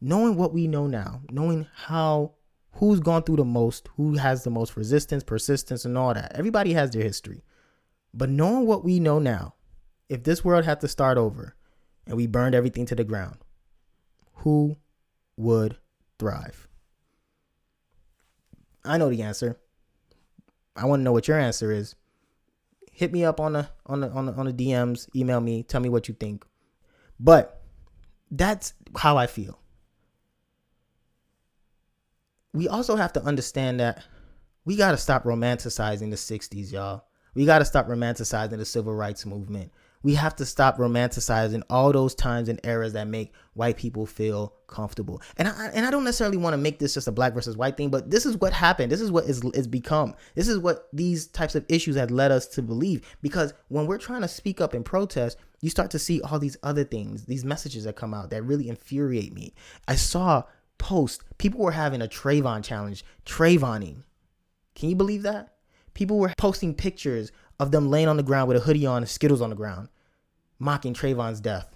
[0.00, 2.32] Knowing what we know now, knowing how
[2.72, 6.32] who's gone through the most, who has the most resistance, persistence and all that.
[6.34, 7.42] Everybody has their history.
[8.14, 9.54] But knowing what we know now,
[10.08, 11.56] if this world had to start over
[12.06, 13.38] and we burned everything to the ground,
[14.36, 14.76] who
[15.36, 15.76] would
[16.18, 16.68] thrive?
[18.84, 19.58] I know the answer.
[20.76, 21.94] I want to know what your answer is.
[22.92, 25.80] hit me up on the on the on the, on the DMs, email me, tell
[25.80, 26.44] me what you think.
[27.20, 27.62] But
[28.30, 29.60] that's how I feel.
[32.52, 34.02] We also have to understand that
[34.64, 37.04] we got to stop romanticizing the 60s, y'all.
[37.34, 39.72] We got to stop romanticizing the civil rights movement
[40.02, 44.54] we have to stop romanticizing all those times and eras that make white people feel
[44.66, 45.20] comfortable.
[45.36, 47.76] And I and I don't necessarily want to make this just a black versus white
[47.76, 48.92] thing, but this is what happened.
[48.92, 50.14] This is what is is become.
[50.34, 53.16] This is what these types of issues have led us to believe.
[53.22, 56.56] Because when we're trying to speak up and protest, you start to see all these
[56.62, 59.54] other things, these messages that come out that really infuriate me.
[59.88, 60.44] I saw
[60.78, 64.04] posts, people were having a Trayvon challenge, Trayvoning.
[64.74, 65.54] Can you believe that?
[65.94, 69.08] People were posting pictures of them laying on the ground with a hoodie on and
[69.08, 69.88] Skittles on the ground,
[70.58, 71.68] mocking Trayvon's death.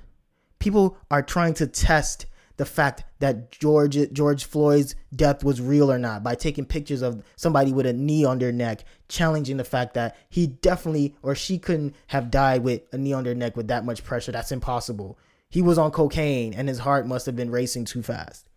[0.59, 2.26] People are trying to test
[2.57, 7.24] the fact that George George Floyd's death was real or not by taking pictures of
[7.35, 11.59] somebody with a knee on their neck, challenging the fact that he definitely or she
[11.59, 14.33] couldn't have died with a knee on their neck with that much pressure.
[14.33, 15.18] That's impossible.
[15.49, 18.49] He was on cocaine and his heart must have been racing too fast.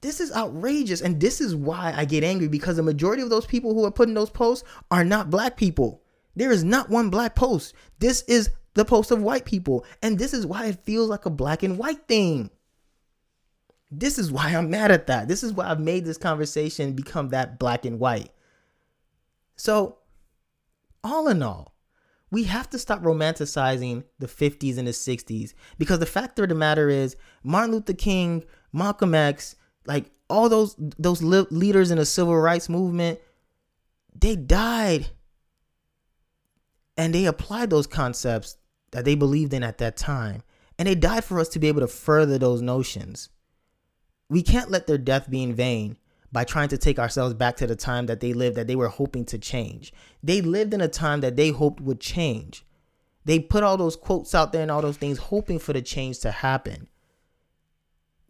[0.00, 3.46] This is outrageous and this is why I get angry because the majority of those
[3.46, 6.02] people who are putting those posts are not black people.
[6.38, 7.74] There is not one black post.
[7.98, 9.84] This is the post of white people.
[10.02, 12.50] And this is why it feels like a black and white thing.
[13.90, 15.26] This is why I'm mad at that.
[15.26, 18.30] This is why I've made this conversation become that black and white.
[19.56, 19.98] So,
[21.02, 21.74] all in all,
[22.30, 26.54] we have to stop romanticizing the 50s and the 60s because the fact of the
[26.54, 32.36] matter is Martin Luther King, Malcolm X, like all those those leaders in the civil
[32.36, 33.18] rights movement,
[34.14, 35.08] they died
[36.98, 38.56] and they applied those concepts
[38.90, 40.42] that they believed in at that time.
[40.78, 43.30] And they died for us to be able to further those notions.
[44.28, 45.96] We can't let their death be in vain
[46.30, 48.88] by trying to take ourselves back to the time that they lived that they were
[48.88, 49.92] hoping to change.
[50.22, 52.66] They lived in a time that they hoped would change.
[53.24, 56.18] They put all those quotes out there and all those things hoping for the change
[56.20, 56.88] to happen.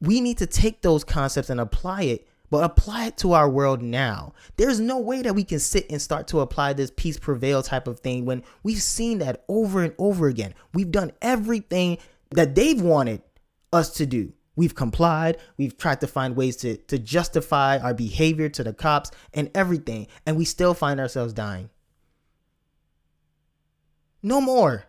[0.01, 3.83] We need to take those concepts and apply it but apply it to our world
[3.83, 4.33] now.
[4.57, 7.87] There's no way that we can sit and start to apply this peace prevail type
[7.87, 10.55] of thing when we've seen that over and over again.
[10.73, 11.99] We've done everything
[12.31, 13.23] that they've wanted
[13.73, 14.33] us to do.
[14.57, 15.37] We've complied.
[15.57, 20.09] We've tried to find ways to, to justify our behavior to the cops and everything.
[20.27, 21.71] And we still find ourselves dying.
[24.21, 24.85] No more.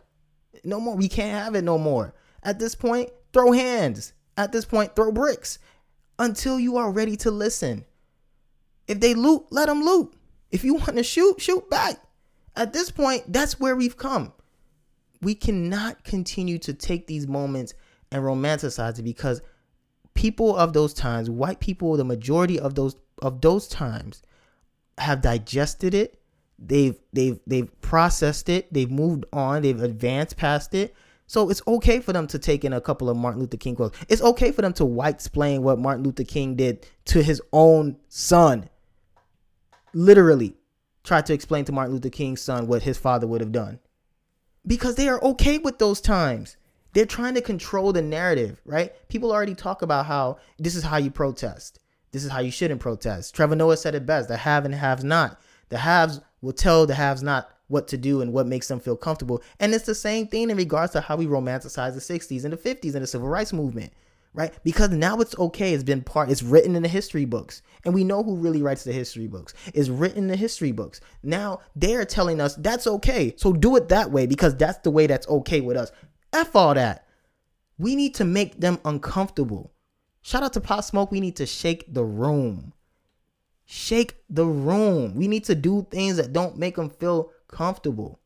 [0.64, 0.96] No more.
[0.96, 2.16] We can't have it no more.
[2.42, 4.14] At this point, throw hands.
[4.38, 5.60] At this point, throw bricks
[6.20, 7.86] until you are ready to listen.
[8.88, 10.14] If they loot, let them loot.
[10.52, 11.96] If you want to shoot, shoot back.
[12.56, 14.34] At this point, that's where we've come.
[15.22, 17.74] We cannot continue to take these moments
[18.12, 19.42] and romanticize it because
[20.14, 24.22] people of those times, white people, the majority of those of those times
[24.98, 26.20] have digested it.
[26.58, 28.74] They've they've they've processed it.
[28.74, 29.62] They've moved on.
[29.62, 30.96] They've advanced past it
[31.30, 33.96] so it's okay for them to take in a couple of Martin Luther King quotes.
[34.10, 37.98] It's okay for them to white explain what Martin Luther King did to his own
[38.08, 38.68] son.
[39.94, 40.56] Literally,
[41.04, 43.78] try to explain to Martin Luther King's son what his father would have done.
[44.66, 46.58] Because they are okay with those times.
[46.94, 48.92] They're trying to control the narrative, right?
[49.08, 51.78] People already talk about how this is how you protest.
[52.12, 53.36] This is how you shouldn't protest.
[53.36, 55.40] Trevor Noah said it best the have and haves not.
[55.70, 58.98] The haves will tell the haves not what to do and what makes them feel
[58.98, 59.42] comfortable.
[59.60, 62.58] And it's the same thing in regards to how we romanticize the 60s and the
[62.58, 63.94] 50s and the civil rights movement,
[64.34, 64.54] right?
[64.64, 65.74] Because now it's okay.
[65.74, 67.62] It's been part, it's written in the history books.
[67.86, 69.54] And we know who really writes the history books.
[69.74, 71.00] It's written in the history books.
[71.24, 73.34] Now they're telling us that's okay.
[73.38, 75.92] So do it that way because that's the way that's okay with us.
[76.34, 77.06] F all that.
[77.78, 79.72] We need to make them uncomfortable.
[80.22, 81.12] Shout out to Pop Smoke.
[81.12, 82.74] We need to shake the room.
[83.66, 85.16] Shake the room.
[85.16, 88.20] We need to do things that don't make them feel comfortable.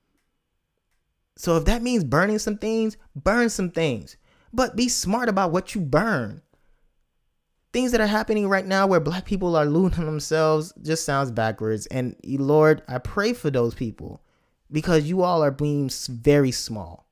[1.35, 4.17] So if that means burning some things, burn some things.
[4.53, 6.41] But be smart about what you burn.
[7.71, 11.87] Things that are happening right now where black people are looting themselves just sounds backwards.
[11.87, 14.21] And Lord, I pray for those people
[14.71, 17.07] because you all are being very small.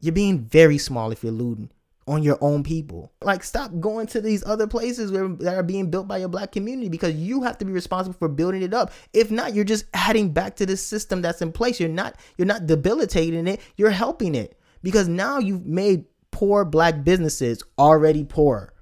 [0.00, 1.70] You're being very small if you're looting
[2.06, 3.12] on your own people.
[3.22, 6.52] Like stop going to these other places where that are being built by your black
[6.52, 8.92] community because you have to be responsible for building it up.
[9.12, 11.78] If not, you're just adding back to the system that's in place.
[11.78, 14.58] You're not you're not debilitating it, you're helping it.
[14.82, 18.72] Because now you've made poor black businesses already poor.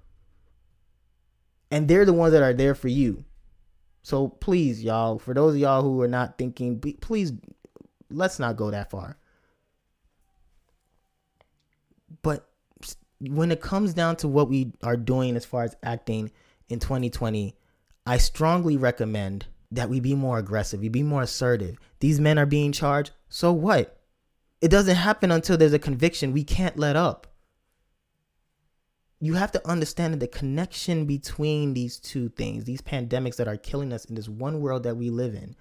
[1.71, 3.25] And they're the ones that are there for you.
[4.03, 7.33] So please, y'all, for those of y'all who are not thinking, please
[8.11, 9.19] let's not go that far.
[12.23, 12.50] But
[13.21, 16.31] when it comes down to what we are doing as far as acting
[16.69, 17.55] in 2020,
[18.07, 21.79] I strongly recommend that we be more aggressive, we be more assertive.
[22.01, 23.13] These men are being charged.
[23.29, 24.01] So what?
[24.61, 26.33] It doesn't happen until there's a conviction.
[26.33, 27.27] We can't let up.
[29.21, 33.93] You have to understand the connection between these two things, these pandemics that are killing
[33.93, 35.57] us in this one world that we live in,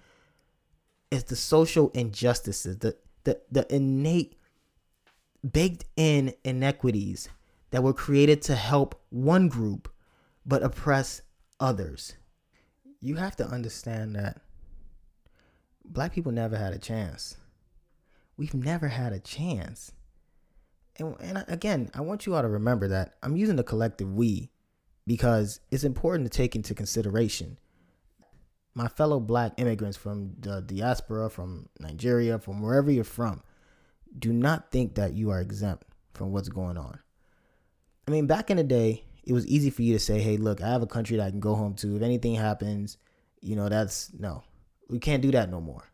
[1.10, 4.34] is the social injustices, the the, the innate
[5.52, 7.28] baked in inequities
[7.70, 9.88] that were created to help one group
[10.44, 11.22] but oppress
[11.58, 12.14] others.
[13.00, 14.40] You have to understand that
[15.84, 17.36] black people never had a chance.
[18.36, 19.92] We've never had a chance.
[20.98, 24.50] And, and again, I want you all to remember that I'm using the collective we
[25.06, 27.58] because it's important to take into consideration
[28.74, 33.42] my fellow black immigrants from the diaspora, from Nigeria, from wherever you're from.
[34.18, 37.00] Do not think that you are exempt from what's going on.
[38.10, 40.60] I mean, back in the day, it was easy for you to say, hey, look,
[40.60, 41.94] I have a country that I can go home to.
[41.94, 42.96] If anything happens,
[43.40, 44.42] you know, that's no,
[44.88, 45.84] we can't do that no more.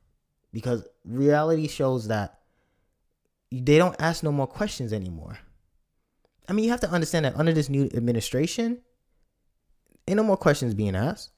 [0.50, 2.38] Because reality shows that
[3.52, 5.38] they don't ask no more questions anymore.
[6.48, 8.80] I mean, you have to understand that under this new administration,
[10.08, 11.32] ain't no more questions being asked.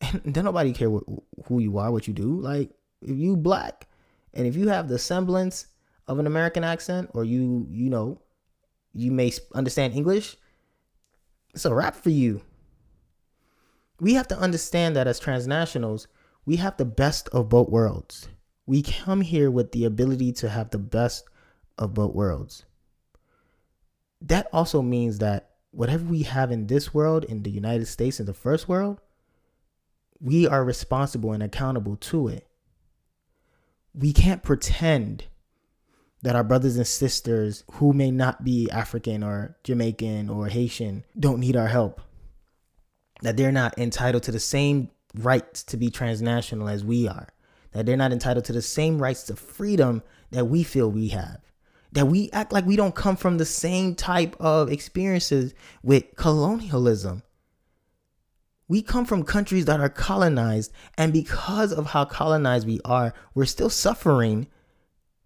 [0.24, 1.04] And then nobody care what,
[1.44, 2.40] who you are, what you do.
[2.40, 2.70] Like,
[3.02, 3.86] if you black
[4.32, 5.66] and if you have the semblance
[6.06, 8.22] of an American accent or you, you know,
[8.92, 10.36] you may understand English,
[11.54, 12.42] it's a wrap for you.
[14.00, 16.06] We have to understand that as transnationals,
[16.46, 18.28] we have the best of both worlds.
[18.66, 21.24] We come here with the ability to have the best
[21.78, 22.64] of both worlds.
[24.20, 28.26] That also means that whatever we have in this world, in the United States, in
[28.26, 29.00] the first world,
[30.20, 32.46] we are responsible and accountable to it.
[33.94, 35.24] We can't pretend
[36.22, 41.40] that our brothers and sisters who may not be African or Jamaican or Haitian don't
[41.40, 42.00] need our help.
[43.22, 47.28] That they're not entitled to the same rights to be transnational as we are.
[47.72, 51.40] That they're not entitled to the same rights to freedom that we feel we have.
[51.92, 57.22] That we act like we don't come from the same type of experiences with colonialism.
[58.66, 63.46] We come from countries that are colonized, and because of how colonized we are, we're
[63.46, 64.48] still suffering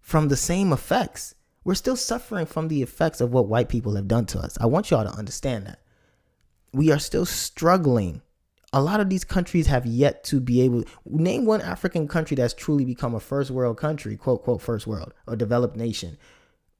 [0.03, 1.33] from the same effects.
[1.63, 4.57] We're still suffering from the effects of what white people have done to us.
[4.59, 5.79] I want y'all to understand that.
[6.73, 8.21] We are still struggling.
[8.73, 12.53] A lot of these countries have yet to be able name one African country that's
[12.53, 16.17] truly become a first world country, quote quote first world or developed nation.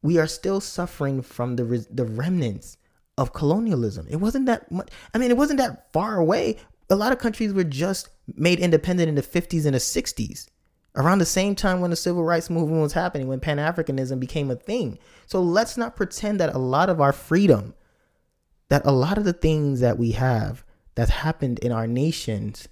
[0.01, 2.77] We are still suffering from the the remnants
[3.17, 4.07] of colonialism.
[4.09, 4.89] It wasn't that much.
[5.13, 6.57] I mean, it wasn't that far away.
[6.89, 10.47] A lot of countries were just made independent in the 50s and the 60s
[10.95, 14.51] around the same time when the civil rights movement was happening, when Pan Africanism became
[14.51, 14.99] a thing.
[15.25, 17.73] So let's not pretend that a lot of our freedom,
[18.69, 20.63] that a lot of the things that we have
[20.95, 22.67] that happened in our nations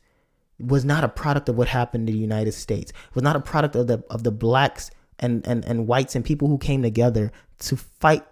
[0.59, 2.93] was not a product of what happened in the United States.
[3.15, 6.47] Was not a product of the of the blacks and, and, and whites and people
[6.47, 8.23] who came together to fight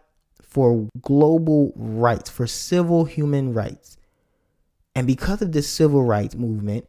[0.42, 3.98] for global rights, for civil human rights.
[4.96, 6.88] And because of this civil rights movement,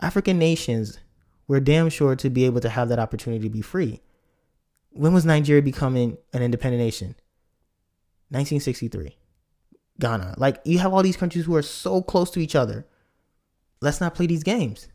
[0.00, 0.98] African nations
[1.48, 4.00] we're damn sure to be able to have that opportunity to be free.
[4.90, 7.08] When was Nigeria becoming an independent nation?
[8.30, 9.16] 1963.
[9.98, 10.34] Ghana.
[10.36, 12.86] Like you have all these countries who are so close to each other.
[13.80, 14.88] Let's not play these games.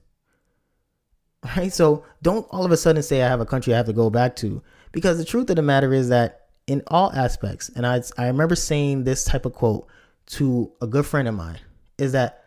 [1.58, 1.74] Right?
[1.74, 4.10] So don't all of a sudden say I have a country I have to go
[4.10, 4.62] back to
[4.93, 8.56] because the truth of the matter is that in all aspects and I I remember
[8.56, 9.88] saying this type of quote
[10.28, 11.60] to a good friend of mine
[11.97, 12.43] is that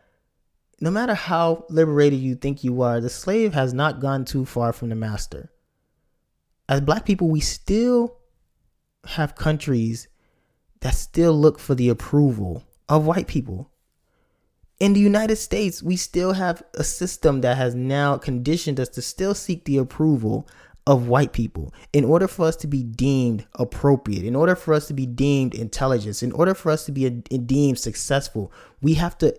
[0.80, 4.72] no matter how liberated you think you are, the slave has not gone too far
[4.72, 5.50] from the master.
[6.68, 8.18] As black people, we still
[9.06, 10.08] have countries
[10.80, 13.70] that still look for the approval of white people.
[14.78, 19.02] In the United States, we still have a system that has now conditioned us to
[19.02, 20.46] still seek the approval
[20.86, 24.86] of white people in order for us to be deemed appropriate, in order for us
[24.88, 29.34] to be deemed intelligent, in order for us to be deemed successful, we have to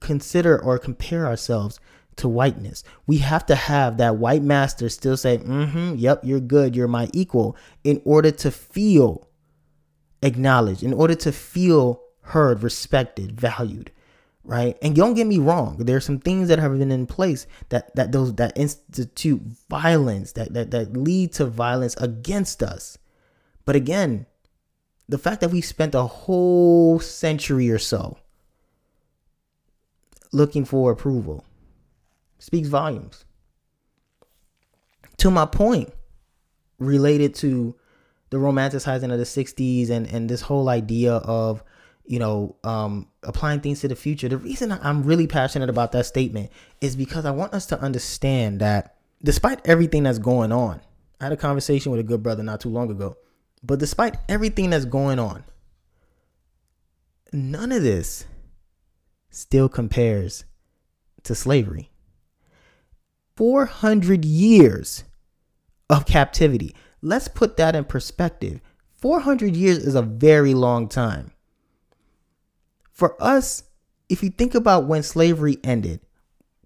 [0.00, 1.78] consider or compare ourselves
[2.16, 2.84] to whiteness.
[3.06, 7.08] We have to have that white master still say, mm-hmm, yep, you're good, you're my
[7.12, 9.28] equal, in order to feel
[10.22, 13.90] acknowledged, in order to feel heard, respected, valued.
[14.42, 14.78] Right.
[14.80, 17.94] And don't get me wrong, there are some things that have been in place that
[17.94, 22.96] that those that institute violence, that that, that lead to violence against us.
[23.66, 24.26] But again,
[25.08, 28.16] the fact that we spent a whole century or so
[30.32, 31.44] looking for approval
[32.38, 33.24] speaks volumes.
[35.18, 35.92] To my point,
[36.78, 37.76] related to
[38.30, 41.62] the romanticizing of the 60s and, and this whole idea of,
[42.06, 44.28] you know, um, applying things to the future.
[44.28, 46.50] The reason I'm really passionate about that statement
[46.80, 50.80] is because I want us to understand that despite everything that's going on,
[51.20, 53.16] I had a conversation with a good brother not too long ago,
[53.62, 55.44] but despite everything that's going on,
[57.32, 58.24] none of this
[59.30, 60.44] still compares
[61.22, 61.90] to slavery.
[63.36, 65.04] 400 years
[65.88, 66.74] of captivity.
[67.02, 68.60] Let's put that in perspective.
[68.96, 71.32] 400 years is a very long time.
[72.92, 73.62] For us,
[74.08, 76.00] if you think about when slavery ended,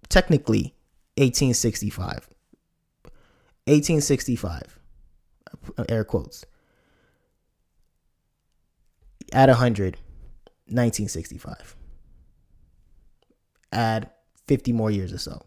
[0.09, 0.75] technically
[1.17, 2.29] 1865.
[3.67, 4.79] 1865.
[5.87, 6.45] Air quotes.
[9.31, 9.95] At 100,
[10.67, 11.75] 1965.
[13.75, 14.09] Add
[14.47, 15.45] 50 more years or so.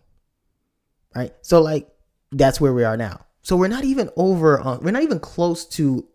[1.14, 1.32] Right?
[1.42, 1.88] So, like,
[2.30, 3.24] that's where we are now.
[3.42, 6.06] So, we're not even over, uh, we're not even close to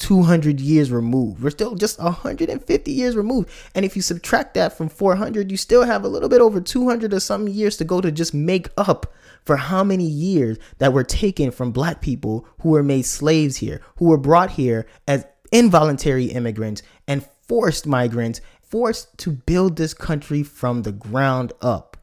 [0.00, 1.42] 200 years removed.
[1.42, 3.50] We're still just 150 years removed.
[3.74, 7.12] And if you subtract that from 400, you still have a little bit over 200
[7.12, 9.12] or some years to go to just make up
[9.44, 13.80] for how many years that were taken from black people who were made slaves here,
[13.96, 18.40] who were brought here as involuntary immigrants and forced migrants,
[18.70, 21.96] forced to build this country from the ground up.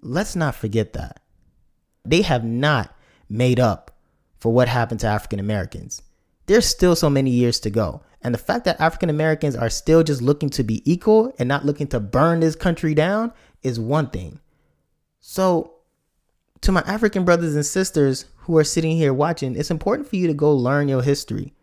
[0.00, 1.20] Let's not forget that.
[2.04, 2.94] They have not
[3.28, 3.96] made up
[4.38, 6.02] for what happened to African Americans
[6.50, 8.02] there's still so many years to go.
[8.22, 11.64] And the fact that African Americans are still just looking to be equal and not
[11.64, 14.40] looking to burn this country down is one thing.
[15.20, 15.74] So,
[16.62, 20.26] to my African brothers and sisters who are sitting here watching, it's important for you
[20.26, 21.54] to go learn your history.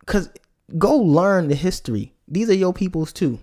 [0.00, 0.28] Because
[0.76, 2.14] go learn the history.
[2.28, 3.38] These are your peoples too.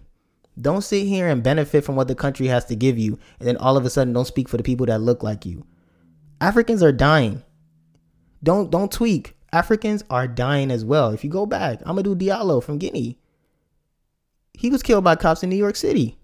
[0.60, 3.58] Don't sit here and benefit from what the country has to give you and then
[3.58, 5.66] all of a sudden don't speak for the people that look like you.
[6.42, 7.44] Africans are dying.
[8.44, 9.38] Don't don't tweak.
[9.54, 11.10] Africans are dying as well.
[11.10, 13.20] If you go back, Amadou Diallo from Guinea,
[14.54, 16.18] he was killed by cops in New York City.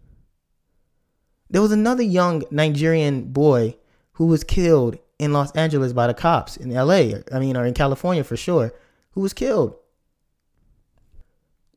[1.50, 3.78] There was another young Nigerian boy
[4.14, 7.74] who was killed in Los Angeles by the cops in LA, I mean, or in
[7.74, 8.74] California for sure,
[9.12, 9.76] who was killed.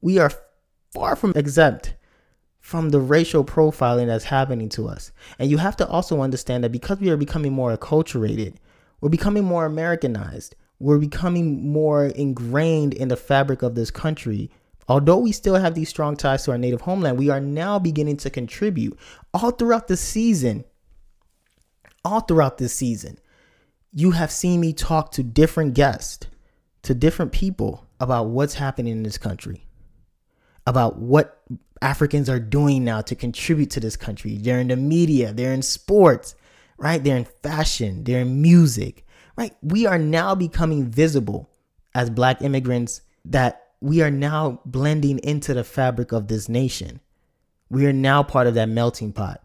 [0.00, 0.32] We are
[0.92, 1.94] far from exempt
[2.58, 5.12] from the racial profiling that's happening to us.
[5.38, 8.56] And you have to also understand that because we are becoming more acculturated,
[9.00, 14.50] we're becoming more Americanized we're becoming more ingrained in the fabric of this country.
[14.88, 18.16] Although we still have these strong ties to our native homeland, we are now beginning
[18.18, 18.98] to contribute
[19.32, 20.64] all throughout the season.
[22.02, 23.18] All throughout this season,
[23.92, 26.26] you have seen me talk to different guests,
[26.82, 29.66] to different people about what's happening in this country,
[30.70, 31.42] about what
[31.82, 34.38] Africans are doing now to contribute to this country.
[34.38, 36.36] They're in the media, they're in sports,
[36.78, 37.02] right?
[37.02, 39.04] They're in fashion, they're in music,
[39.36, 39.54] right?
[39.62, 41.50] We are now becoming visible
[41.94, 47.00] as black immigrants that we are now blending into the fabric of this nation.
[47.68, 49.42] We are now part of that melting pot.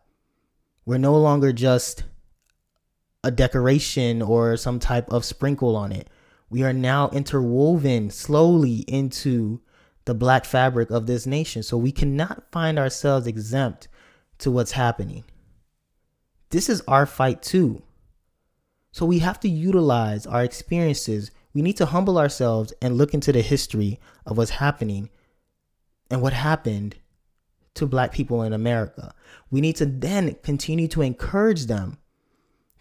[0.85, 2.03] We're no longer just
[3.23, 6.07] a decoration or some type of sprinkle on it.
[6.49, 9.61] We are now interwoven slowly into
[10.05, 11.63] the black fabric of this nation.
[11.63, 13.87] So we cannot find ourselves exempt
[14.39, 15.23] to what's happening.
[16.49, 17.81] This is our fight too.
[18.91, 21.31] So we have to utilize our experiences.
[21.53, 25.09] We need to humble ourselves and look into the history of what's happening
[26.09, 26.95] and what happened
[27.73, 29.13] to black people in America.
[29.51, 31.97] We need to then continue to encourage them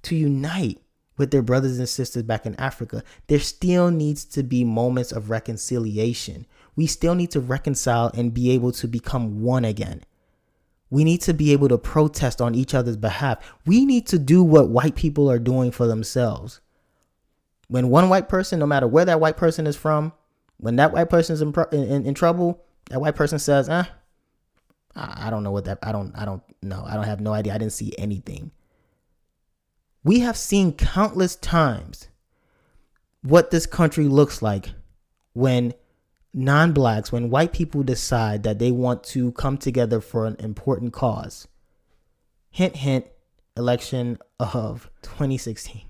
[0.02, 0.80] to unite
[1.16, 3.02] with their brothers and sisters back in Africa.
[3.26, 6.46] There still needs to be moments of reconciliation.
[6.76, 10.02] We still need to reconcile and be able to become one again.
[10.90, 13.38] We need to be able to protest on each other's behalf.
[13.66, 16.60] We need to do what white people are doing for themselves.
[17.68, 20.12] When one white person, no matter where that white person is from,
[20.58, 23.84] when that white person is in, in, in trouble, that white person says, "Eh,
[24.94, 25.78] I don't know what that.
[25.82, 26.12] I don't.
[26.16, 26.84] I don't know.
[26.86, 27.54] I don't have no idea.
[27.54, 28.50] I didn't see anything."
[30.04, 32.08] We have seen countless times
[33.22, 34.74] what this country looks like
[35.32, 35.72] when
[36.34, 40.92] non blacks, when white people decide that they want to come together for an important
[40.92, 41.48] cause.
[42.50, 43.06] Hint, hint,
[43.56, 45.82] election of 2016.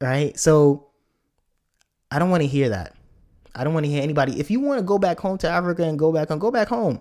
[0.00, 0.38] Right?
[0.38, 0.88] So
[2.10, 2.94] I don't want to hear that.
[3.54, 4.38] I don't want to hear anybody.
[4.38, 6.68] If you want to go back home to Africa and go back home, go back
[6.68, 7.00] home.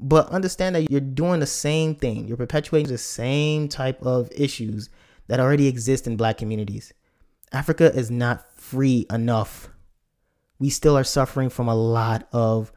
[0.00, 2.28] But understand that you're doing the same thing.
[2.28, 4.90] You're perpetuating the same type of issues
[5.26, 6.92] that already exist in black communities.
[7.52, 9.70] Africa is not free enough
[10.58, 12.72] we still are suffering from a lot of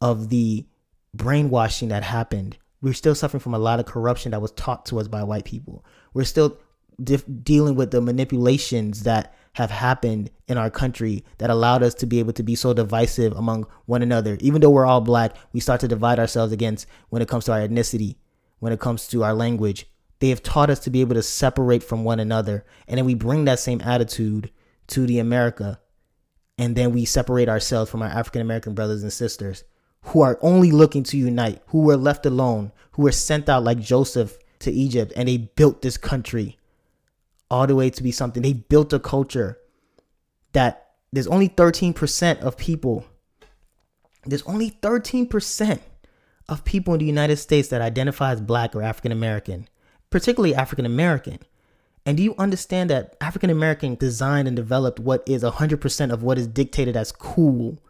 [0.00, 0.66] of the
[1.14, 2.58] brainwashing that happened.
[2.82, 5.44] We're still suffering from a lot of corruption that was taught to us by white
[5.44, 5.84] people.
[6.12, 6.58] We're still
[7.02, 12.06] dif- dealing with the manipulations that have happened in our country that allowed us to
[12.06, 14.36] be able to be so divisive among one another.
[14.40, 17.52] Even though we're all black, we start to divide ourselves against when it comes to
[17.52, 18.16] our ethnicity,
[18.58, 19.86] when it comes to our language.
[20.18, 22.64] They have taught us to be able to separate from one another.
[22.86, 24.50] And then we bring that same attitude
[24.88, 25.80] to the America.
[26.58, 29.64] And then we separate ourselves from our African American brothers and sisters
[30.02, 33.80] who are only looking to unite, who were left alone, who were sent out like
[33.80, 36.58] Joseph to Egypt, and they built this country
[37.50, 38.42] all the way to be something.
[38.42, 39.58] They built a culture
[40.52, 43.04] that there's only 13% of people,
[44.24, 45.80] there's only 13%
[46.48, 49.68] of people in the United States that identify as black or African American,
[50.10, 51.38] particularly African American.
[52.06, 56.38] And do you understand that African American designed and developed what is 100% of what
[56.38, 57.82] is dictated as cool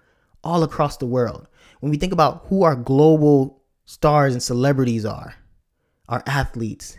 [0.43, 1.47] all across the world?
[1.81, 5.35] When we think about who our global stars and celebrities are,
[6.09, 6.97] our athletes,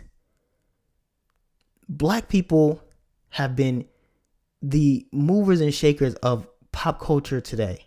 [1.88, 2.80] black people
[3.30, 3.84] have been
[4.62, 7.86] the movers and shakers of pop culture today.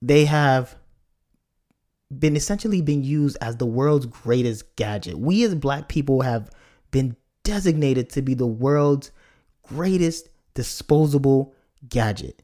[0.00, 0.76] They have
[2.16, 5.18] been essentially being used as the world's greatest gadget.
[5.18, 6.50] We as black people have
[6.90, 9.10] been designated to be the world's
[9.62, 11.54] greatest disposable
[11.88, 12.42] gadget.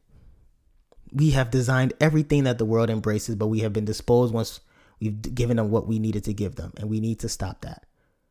[1.13, 4.61] We have designed everything that the world embraces, but we have been disposed once
[5.01, 7.87] we've given them what we needed to give them, and we need to stop that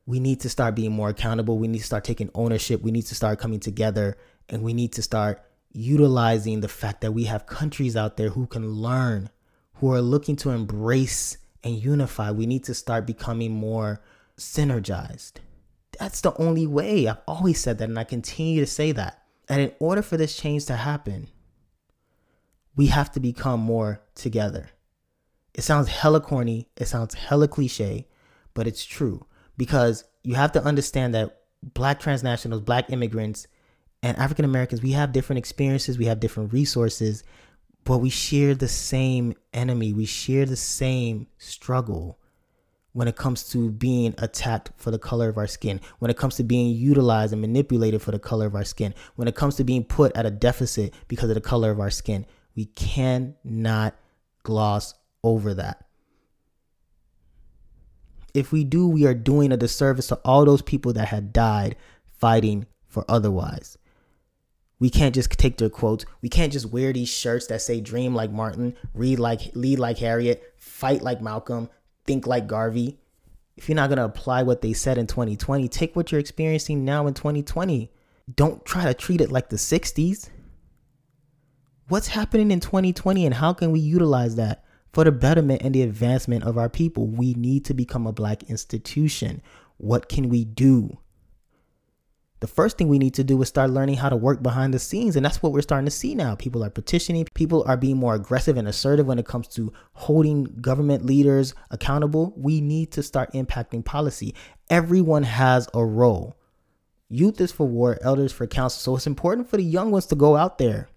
[0.06, 1.58] we need to start being more accountable.
[1.58, 2.82] We need to start taking ownership.
[2.82, 4.18] We need to start coming together
[4.50, 8.46] and we need to start utilizing the fact that we have countries out there who
[8.46, 9.30] can learn,
[9.76, 12.32] who are looking to embrace and unify.
[12.32, 14.02] We need to start becoming more
[14.38, 15.34] synergized.
[16.00, 17.08] That's the only way.
[17.08, 19.24] I've always said that and I continue to say that.
[19.48, 21.30] And in order for this change to happen,
[22.76, 24.70] we have to become more together.
[25.54, 28.08] It sounds hella corny, it sounds hella cliche,
[28.54, 33.48] but it's true because you have to understand that black transnationals, black immigrants,
[34.04, 37.24] and African Americans, we have different experiences, we have different resources,
[37.86, 39.94] but we share the same enemy.
[39.94, 42.20] We share the same struggle
[42.96, 46.36] when it comes to being attacked for the color of our skin, when it comes
[46.38, 49.64] to being utilized and manipulated for the color of our skin, when it comes to
[49.64, 52.26] being put at a deficit because of the color of our skin.
[52.56, 53.96] We cannot
[54.44, 55.86] gloss over that
[58.36, 61.78] if we do, we are doing a disservice to all those people that had died
[62.20, 63.78] fighting for otherwise.
[64.78, 66.06] We can't just take their quotes.
[66.22, 70.00] We can't just wear these shirts that say dream like Martin, read like lead like
[70.00, 71.70] Harriet, fight like Malcolm,
[72.06, 72.98] think like Garvey.
[73.58, 76.84] If you're not going to apply what they said in 2020, take what you're experiencing
[76.84, 77.92] now in 2020.
[78.36, 80.30] Don't try to treat it like the 60s.
[81.88, 84.66] What's happening in 2020 and how can we utilize that?
[84.96, 87.06] for the betterment and the advancement of our people.
[87.06, 89.42] We need to become a black institution.
[89.76, 91.00] What can we do?
[92.46, 94.78] The first thing we need to do is start learning how to work behind the
[94.78, 95.16] scenes.
[95.16, 96.36] And that's what we're starting to see now.
[96.36, 100.44] People are petitioning, people are being more aggressive and assertive when it comes to holding
[100.62, 102.36] government leaders accountable.
[102.38, 104.36] We need to start impacting policy.
[104.70, 106.36] Everyone has a role.
[107.10, 108.80] Youth is for war, elders for counsel.
[108.80, 110.88] So it's important for the young ones to go out there,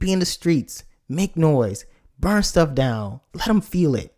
[0.00, 1.84] be in the streets, make noise,
[2.18, 4.16] burn stuff down, let them feel it.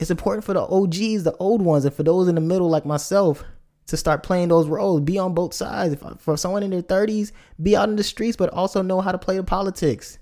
[0.00, 2.86] It's important for the OGs, the old ones, and for those in the middle like
[2.86, 3.44] myself
[3.86, 5.94] to start playing those roles, be on both sides.
[5.94, 7.32] If, for someone in their 30s,
[7.62, 10.18] be out in the streets, but also know how to play the politics.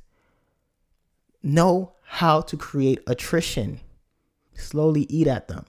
[1.43, 3.81] Know how to create attrition.
[4.55, 5.67] Slowly eat at them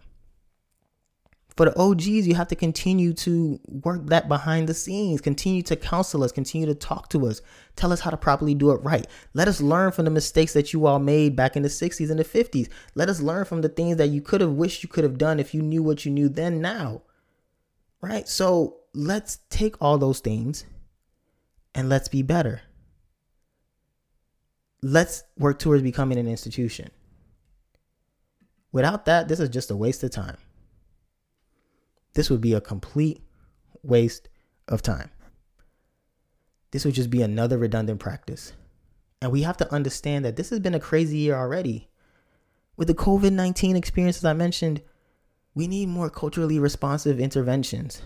[1.56, 5.78] for the OGs, you have to continue to work that behind the scenes, continue to
[5.78, 7.42] counsel us, continue to talk to us,
[7.78, 9.08] tell us how to properly do it right.
[9.34, 12.20] Let us learn from the mistakes that you all made back in the 60s and
[12.20, 12.70] the 50s.
[12.96, 15.40] Let us learn from the things that you could have wished you could have done
[15.40, 17.04] if you knew what you knew then now.
[18.06, 18.28] Right?
[18.28, 20.66] So let's take all those things
[21.74, 22.62] and let's be better.
[24.82, 26.92] Let's work towards becoming an institution.
[28.72, 30.38] Without that, this is just a waste of time
[32.16, 33.22] this would be a complete
[33.84, 34.30] waste
[34.68, 35.12] of time.
[36.72, 38.54] This would just be another redundant practice.
[39.22, 41.90] And we have to understand that this has been a crazy year already.
[42.76, 44.82] With the COVID 19 experiences I mentioned,
[45.56, 48.02] we need more culturally responsive interventions.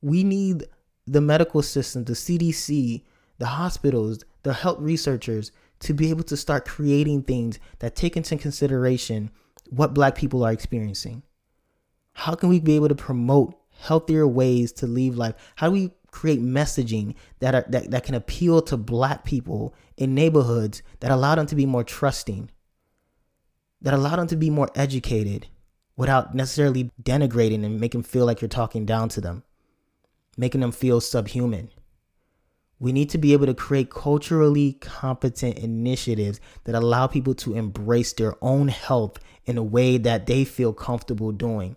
[0.00, 0.64] We need
[1.06, 3.02] the medical system, the CDC,
[3.38, 5.50] the hospitals, the health researchers
[5.80, 9.30] to be able to start creating things that take into consideration
[9.68, 11.22] what Black people are experiencing.
[12.12, 15.34] How can we be able to promote healthier ways to live life?
[15.56, 20.14] How do we create messaging that are that, that can appeal to black people in
[20.14, 22.50] neighborhoods that allow them to be more trusting,
[23.82, 25.48] that allow them to be more educated
[25.96, 29.42] without necessarily denigrating and making them feel like you're talking down to them,
[30.36, 31.70] making them feel subhuman.
[32.78, 38.12] We need to be able to create culturally competent initiatives that allow people to embrace
[38.12, 41.76] their own health in a way that they feel comfortable doing.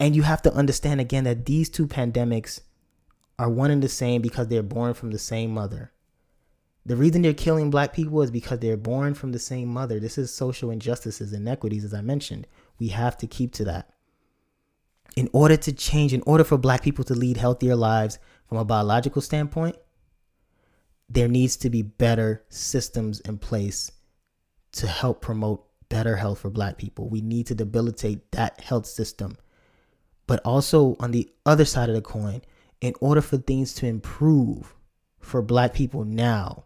[0.00, 2.60] And you have to understand again that these two pandemics
[3.38, 5.92] are one and the same because they're born from the same mother.
[6.88, 10.00] The reason they're killing black people is because they're born from the same mother.
[10.00, 12.46] This is social injustices, and inequities, as I mentioned.
[12.78, 13.90] We have to keep to that.
[15.14, 18.64] In order to change, in order for black people to lead healthier lives from a
[18.64, 19.76] biological standpoint,
[21.10, 23.92] there needs to be better systems in place
[24.72, 27.10] to help promote better health for black people.
[27.10, 29.36] We need to debilitate that health system.
[30.26, 32.40] But also, on the other side of the coin,
[32.80, 34.74] in order for things to improve
[35.20, 36.64] for black people now,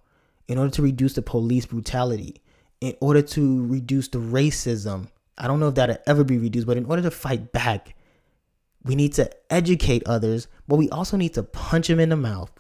[0.53, 2.43] in order to reduce the police brutality,
[2.81, 5.09] in order to reduce the racism,
[5.39, 7.95] I don't know if that'll ever be reduced, but in order to fight back,
[8.85, 12.53] we need to educate others, but we also need to punch them in the mouth.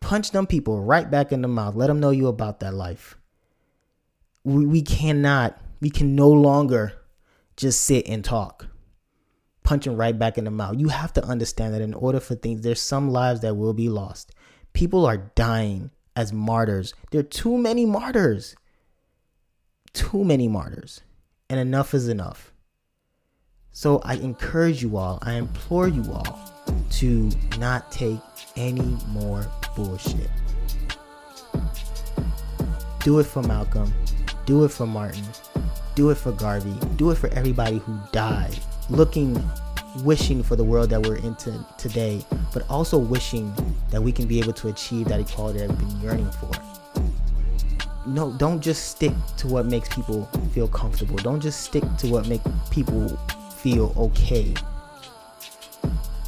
[0.00, 1.74] Punch them people right back in the mouth.
[1.74, 3.16] Let them know you about that life.
[4.44, 6.92] We, we cannot, we can no longer
[7.56, 8.68] just sit and talk
[9.64, 10.76] punching right back in the mouth.
[10.78, 13.88] You have to understand that in order for things, there's some lives that will be
[13.88, 14.32] lost.
[14.72, 16.94] People are dying as martyrs.
[17.10, 18.54] There are too many martyrs.
[19.92, 21.02] Too many martyrs.
[21.48, 22.52] And enough is enough.
[23.72, 26.38] So I encourage you all, I implore you all
[26.90, 28.20] to not take
[28.56, 30.30] any more bullshit.
[33.02, 33.92] Do it for Malcolm.
[34.46, 35.24] Do it for Martin.
[35.94, 36.74] Do it for Garvey.
[36.96, 38.58] Do it for everybody who died
[38.90, 39.42] looking
[40.00, 43.54] wishing for the world that we're into today, but also wishing
[43.90, 46.50] that we can be able to achieve that equality that we've been yearning for.
[48.06, 51.16] No, don't just stick to what makes people feel comfortable.
[51.16, 53.08] Don't just stick to what makes people
[53.56, 54.54] feel okay.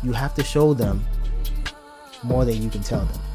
[0.03, 1.05] You have to show them
[2.23, 3.34] more than you can tell them.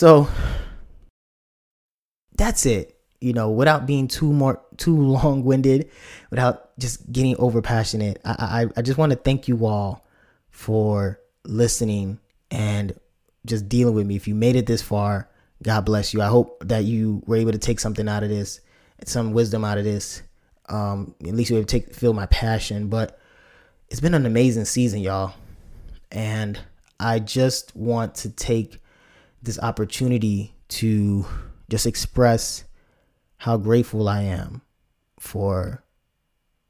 [0.00, 0.26] So
[2.34, 2.98] that's it.
[3.20, 5.90] You know, without being too more too long winded,
[6.30, 8.18] without just getting over passionate.
[8.24, 10.06] I, I I just want to thank you all
[10.48, 12.18] for listening
[12.50, 12.98] and
[13.44, 14.16] just dealing with me.
[14.16, 15.28] If you made it this far,
[15.62, 16.22] God bless you.
[16.22, 18.62] I hope that you were able to take something out of this,
[19.04, 20.22] some wisdom out of this.
[20.70, 22.88] Um, at least you to take feel my passion.
[22.88, 23.20] But
[23.90, 25.34] it's been an amazing season, y'all.
[26.10, 26.58] And
[26.98, 28.80] I just want to take
[29.42, 31.26] this opportunity to
[31.68, 32.64] just express
[33.38, 34.62] how grateful I am
[35.18, 35.82] for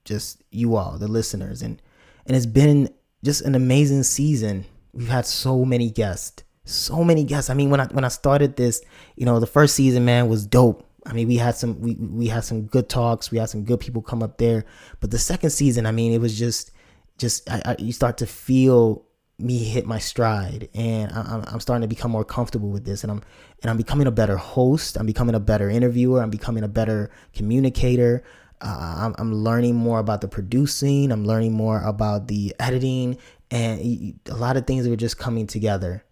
[0.05, 1.63] just you all, the listeners.
[1.63, 1.81] And
[2.27, 2.93] and it's been
[3.25, 4.67] just an amazing season.
[4.93, 6.45] We've had so many guests.
[6.65, 7.51] So many guests.
[7.51, 8.83] I mean, when I when I started this,
[9.17, 10.87] you know, the first season, man, was dope.
[11.07, 13.31] I mean, we had some we we had some good talks.
[13.31, 14.65] We had some good people come up there.
[15.01, 16.71] But the second season, I mean, it was just
[17.19, 19.05] just I, I, you start to feel
[19.41, 23.11] me hit my stride and I'm, I'm starting to become more comfortable with this and
[23.11, 23.23] I'm
[23.63, 24.97] and I'm becoming a better host.
[24.97, 26.23] I'm becoming a better interviewer.
[26.23, 28.23] I'm becoming a better communicator.
[28.61, 31.13] Uh, I'm, I'm learning more about the producing.
[31.13, 33.19] I'm learning more about the editing.
[33.51, 36.05] And a lot of things are just coming together.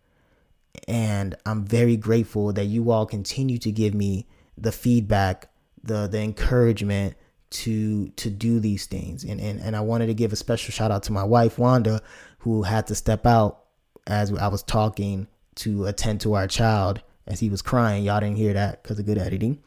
[0.87, 4.27] And I'm very grateful that you all continue to give me
[4.57, 5.51] the feedback
[5.83, 7.15] the the encouragement
[7.51, 9.25] to to do these things.
[9.25, 12.03] And, and and I wanted to give a special shout out to my wife Wanda
[12.39, 13.65] who had to step out
[14.07, 18.05] as I was talking to attend to our child as he was crying.
[18.05, 19.63] Y'all didn't hear that because of good editing.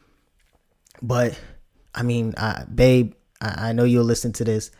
[1.00, 1.38] But
[1.94, 4.70] I mean, I, babe, I, I know you'll listen to this,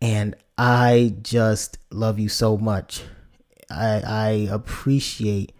[0.00, 3.02] and I just love you so much.
[3.70, 5.52] I, I appreciate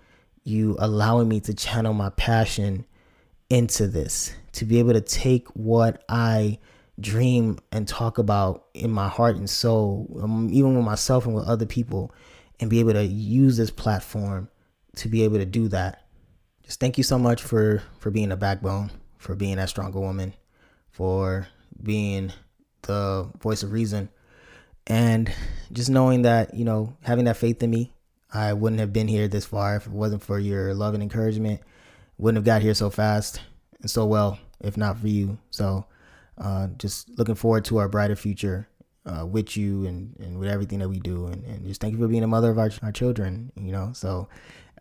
[0.43, 2.87] you allowing me to channel my passion
[3.49, 6.59] into this, to be able to take what I
[7.01, 11.47] dream and talk about in my heart and soul, um, even with myself and with
[11.47, 12.12] other people,
[12.59, 14.48] and be able to use this platform
[14.97, 16.06] to be able to do that.
[16.62, 20.35] Just thank you so much for for being a backbone, for being that stronger woman,
[20.90, 21.48] for
[21.82, 22.32] being
[22.82, 24.09] the voice of reason,
[24.86, 25.32] and
[25.72, 27.93] just knowing that you know having that faith in me,
[28.32, 31.60] I wouldn't have been here this far if it wasn't for your love and encouragement.
[32.18, 33.40] Wouldn't have got here so fast
[33.81, 35.39] and so well if not for you.
[35.51, 35.86] So
[36.41, 38.69] uh, just looking forward to our brighter future
[39.07, 41.27] uh, with you and, and with everything that we do.
[41.27, 43.91] And, and just thank you for being a mother of our, our children, you know.
[43.93, 44.29] So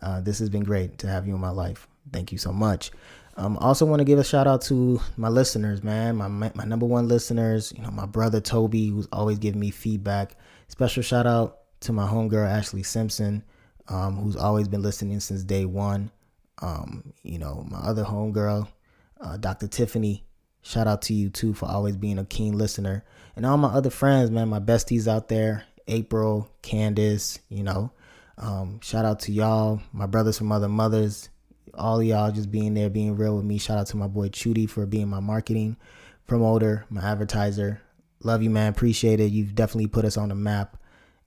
[0.02, 1.88] uh, this has been great to have you in my life.
[2.12, 2.92] Thank you so much.
[3.38, 6.86] Um, also want to give a shout out to my listeners, man, my my number
[6.86, 7.72] one listeners.
[7.74, 10.36] You know, my brother Toby, who's always giving me feedback.
[10.68, 13.44] Special shout out to my homegirl Ashley Simpson,
[13.88, 16.12] um, who's always been listening since day one.
[16.62, 18.68] Um, you know, my other homegirl,
[19.22, 19.68] uh, Dr.
[19.68, 20.26] Tiffany.
[20.70, 23.04] Shout out to you too for always being a keen listener.
[23.36, 27.92] And all my other friends, man, my besties out there, April, Candace, you know.
[28.38, 31.30] Um, shout out to y'all, my brothers from other mothers,
[31.74, 33.58] all y'all just being there, being real with me.
[33.58, 35.76] Shout out to my boy Chudy for being my marketing
[36.28, 37.82] promoter, my advertiser.
[38.22, 38.70] Love you, man.
[38.70, 39.32] Appreciate it.
[39.32, 40.78] You've definitely put us on the map.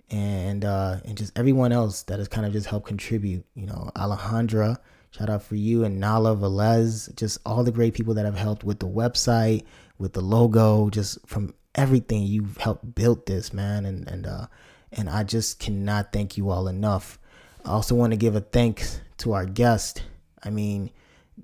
[0.09, 3.44] And uh, and just everyone else that has kind of just helped contribute.
[3.56, 4.78] You know, Alejandra,
[5.12, 8.64] shout out for you, and Nala Velez, just all the great people that have helped
[8.64, 9.64] with the website,
[9.98, 13.86] with the logo, just from everything you've helped build this, man.
[13.86, 14.47] And and uh,
[14.93, 17.18] and I just cannot thank you all enough.
[17.64, 20.02] I also want to give a thanks to our guest.
[20.43, 20.90] I mean,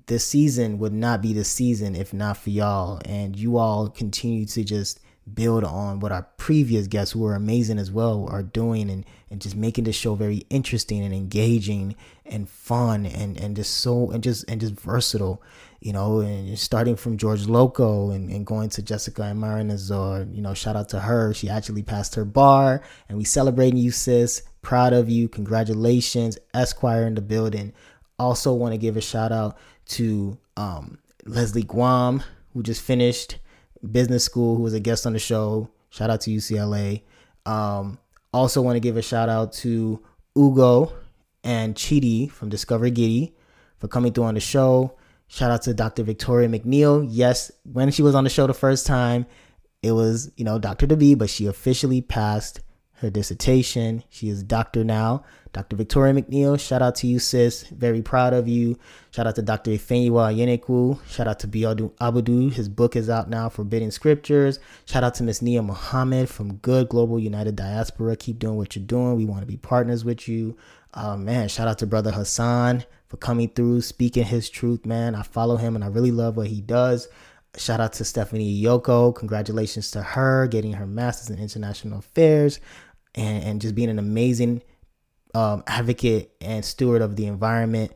[0.07, 3.01] this season would not be the season if not for y'all.
[3.05, 4.99] And you all continue to just
[5.33, 9.39] build on what our previous guests who were amazing as well are doing and, and
[9.41, 11.95] just making the show very interesting and engaging
[12.29, 15.41] and fun and, and just so and just and just versatile
[15.79, 20.41] you know and starting from george loco and, and going to jessica and marinazor you
[20.41, 21.33] know shout out to her.
[21.33, 24.43] She actually passed her bar and we celebrating you sis.
[24.61, 25.29] Proud of you.
[25.29, 26.37] Congratulations.
[26.53, 27.73] Esquire in the building.
[28.17, 29.57] Also want to give a shout out
[29.87, 32.21] to um, Leslie Guam,
[32.53, 33.39] who just finished
[33.91, 35.69] business school, who was a guest on the show.
[35.89, 37.01] Shout out to UCLA.
[37.45, 37.97] Um,
[38.33, 40.03] also want to give a shout out to
[40.37, 40.91] Ugo
[41.43, 43.35] and Chidi from Discover Giddy
[43.77, 44.97] for coming through on the show.
[45.27, 46.03] Shout out to Dr.
[46.03, 47.05] Victoria McNeil.
[47.07, 49.25] Yes, when she was on the show the first time,
[49.81, 50.87] it was, you know, Dr.
[50.87, 52.61] DeB, but she officially passed
[52.95, 54.03] her dissertation.
[54.09, 55.23] She is doctor now.
[55.51, 55.75] Dr.
[55.75, 57.63] Victoria McNeil, shout out to you, sis.
[57.63, 58.77] Very proud of you.
[59.09, 59.71] Shout out to Dr.
[59.71, 60.99] Ifeyiwa Yeneku.
[61.07, 62.51] Shout out to Biadu Abudu.
[62.53, 64.59] His book is out now, Forbidden Scriptures.
[64.85, 68.15] Shout out to Miss Nia Muhammad from Good Global United Diaspora.
[68.15, 69.15] Keep doing what you're doing.
[69.15, 70.55] We want to be partners with you.
[70.93, 75.15] Uh, man, shout out to Brother Hassan for coming through, speaking his truth, man.
[75.15, 77.07] I follow him and I really love what he does.
[77.57, 79.15] Shout out to Stephanie Yoko.
[79.15, 82.59] Congratulations to her getting her master's in international affairs
[83.15, 84.61] and, and just being an amazing
[85.33, 87.91] um, advocate and steward of the environment.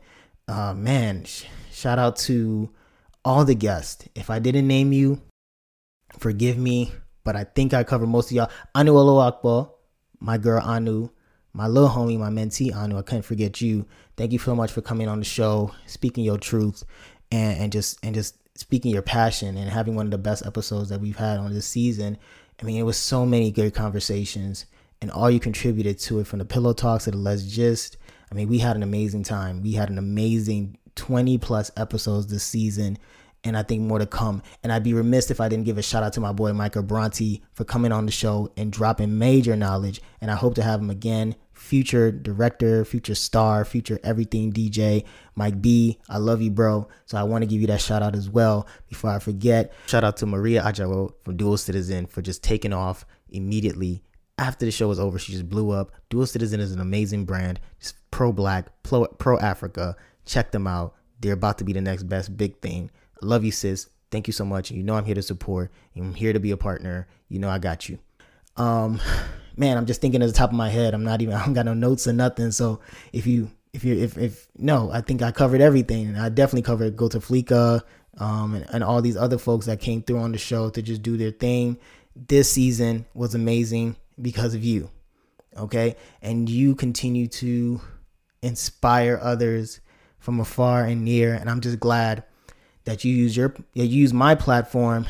[0.48, 2.70] Uh, man, sh- shout out to
[3.24, 4.08] all the guests.
[4.14, 5.20] If I didn't name you,
[6.18, 6.92] forgive me,
[7.24, 8.50] but I think I covered most of y'all.
[8.74, 9.74] Anu Olo
[10.20, 11.10] my girl Anu,
[11.54, 12.98] my little homie, my mentee Anu.
[12.98, 13.86] I couldn't forget you.
[14.16, 16.84] Thank you so much for coming on the show, speaking your truth,
[17.32, 20.90] and, and just and just speaking your passion and having one of the best episodes
[20.90, 22.18] that we've had on this season.
[22.60, 24.66] I mean, it was so many good conversations
[25.04, 27.98] and all you contributed to it from the pillow talks to the let's just
[28.32, 32.42] i mean we had an amazing time we had an amazing 20 plus episodes this
[32.42, 32.96] season
[33.44, 35.82] and i think more to come and i'd be remiss if i didn't give a
[35.82, 39.54] shout out to my boy michael bronte for coming on the show and dropping major
[39.54, 41.34] knowledge and i hope to have him again
[41.64, 45.04] future director future star future everything dj
[45.34, 48.14] mike b i love you bro so i want to give you that shout out
[48.14, 52.42] as well before i forget shout out to maria ajawo from dual citizen for just
[52.42, 54.02] taking off immediately
[54.38, 55.92] after the show was over, she just blew up.
[56.10, 57.60] Dual Citizen is an amazing brand.
[57.78, 59.96] just pro black, pro, Africa.
[60.24, 60.94] Check them out.
[61.20, 62.90] They're about to be the next best big thing.
[63.22, 63.88] I love you, sis.
[64.10, 64.70] Thank you so much.
[64.70, 65.70] You know I'm here to support.
[65.96, 67.08] I'm here to be a partner.
[67.28, 67.98] You know I got you.
[68.56, 69.00] Um,
[69.56, 70.94] man, I'm just thinking at the top of my head.
[70.94, 71.34] I'm not even.
[71.34, 72.50] I don't got no notes or nothing.
[72.50, 72.80] So
[73.12, 76.16] if you, if you, if if no, I think I covered everything.
[76.16, 77.82] I definitely covered Go to Flika,
[78.18, 81.02] um, and, and all these other folks that came through on the show to just
[81.02, 81.78] do their thing.
[82.14, 84.90] This season was amazing because of you.
[85.56, 85.96] Okay?
[86.22, 87.80] And you continue to
[88.42, 89.80] inspire others
[90.18, 91.34] from afar and near.
[91.34, 92.24] And I'm just glad
[92.84, 95.06] that you use your you use my platform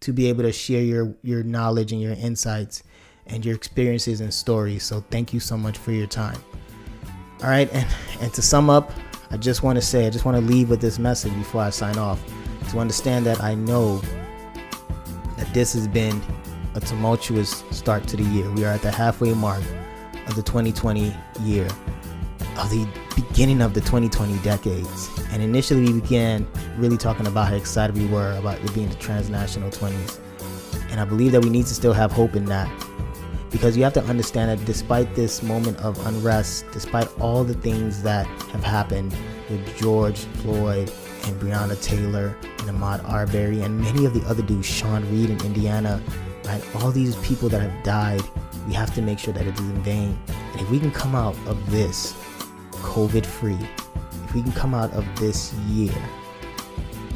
[0.00, 2.82] to be able to share your your knowledge and your insights
[3.28, 4.84] and your experiences and stories.
[4.84, 6.38] So thank you so much for your time.
[7.42, 7.86] All right, and
[8.20, 8.90] and to sum up,
[9.30, 11.70] I just want to say, I just want to leave with this message before I
[11.70, 12.20] sign off.
[12.70, 13.98] To understand that I know
[15.36, 16.20] that this has been
[16.74, 18.50] a tumultuous start to the year.
[18.52, 19.62] We are at the halfway mark
[20.26, 21.66] of the 2020 year,
[22.56, 25.10] of the beginning of the 2020 decades.
[25.30, 26.46] And initially, we began
[26.76, 30.20] really talking about how excited we were about it being the transnational 20s.
[30.90, 32.68] And I believe that we need to still have hope in that.
[33.50, 38.02] Because you have to understand that despite this moment of unrest, despite all the things
[38.02, 39.14] that have happened
[39.48, 40.92] with George Floyd
[41.24, 45.40] and Breonna Taylor and Ahmaud Arbery and many of the other dudes, Sean Reed in
[45.44, 46.02] Indiana,
[46.44, 46.62] right?
[46.76, 48.22] All these people that have died,
[48.66, 50.18] we have to make sure that it is in vain.
[50.28, 52.12] And if we can come out of this
[52.72, 53.58] COVID free,
[54.24, 55.94] if we can come out of this year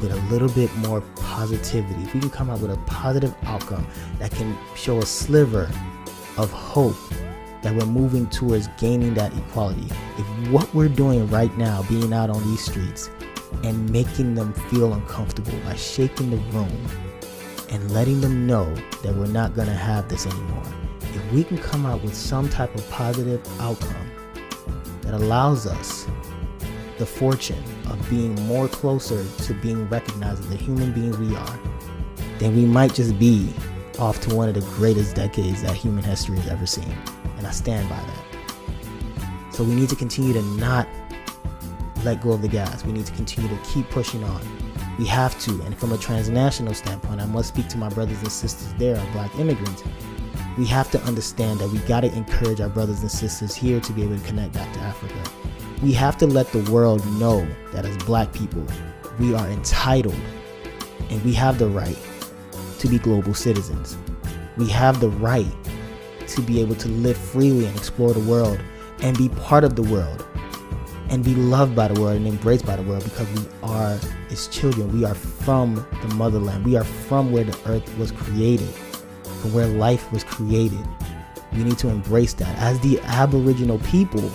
[0.01, 3.85] with a little bit more positivity, if we can come out with a positive outcome
[4.17, 5.69] that can show a sliver
[6.37, 6.95] of hope
[7.61, 9.87] that we're moving towards gaining that equality.
[10.17, 13.09] If what we're doing right now, being out on these streets
[13.63, 16.87] and making them feel uncomfortable by shaking the room
[17.69, 20.63] and letting them know that we're not going to have this anymore,
[21.01, 24.11] if we can come out with some type of positive outcome
[25.01, 26.05] that allows us
[26.97, 31.59] the fortune of being more closer to being recognized as the human beings we are,
[32.39, 33.53] then we might just be
[33.99, 36.95] off to one of the greatest decades that human history has ever seen.
[37.37, 39.53] And I stand by that.
[39.53, 40.87] So we need to continue to not
[42.03, 42.83] let go of the gas.
[42.83, 44.41] We need to continue to keep pushing on.
[44.97, 45.61] We have to.
[45.63, 49.11] And from a transnational standpoint, I must speak to my brothers and sisters there, our
[49.11, 49.83] black immigrants.
[50.57, 53.93] We have to understand that we got to encourage our brothers and sisters here to
[53.93, 55.31] be able to connect back to Africa.
[55.81, 58.65] We have to let the world know that as black people,
[59.19, 60.19] we are entitled
[61.09, 61.97] and we have the right
[62.83, 63.97] to be global citizens.
[64.57, 65.47] We have the right
[66.27, 68.59] to be able to live freely and explore the world
[69.01, 70.27] and be part of the world
[71.09, 73.97] and be loved by the world and embraced by the world because we are
[74.29, 74.91] its children.
[74.91, 76.65] We are from the motherland.
[76.65, 80.85] We are from where the earth was created, from where life was created.
[81.53, 82.57] We need to embrace that.
[82.57, 84.29] As the Aboriginal people,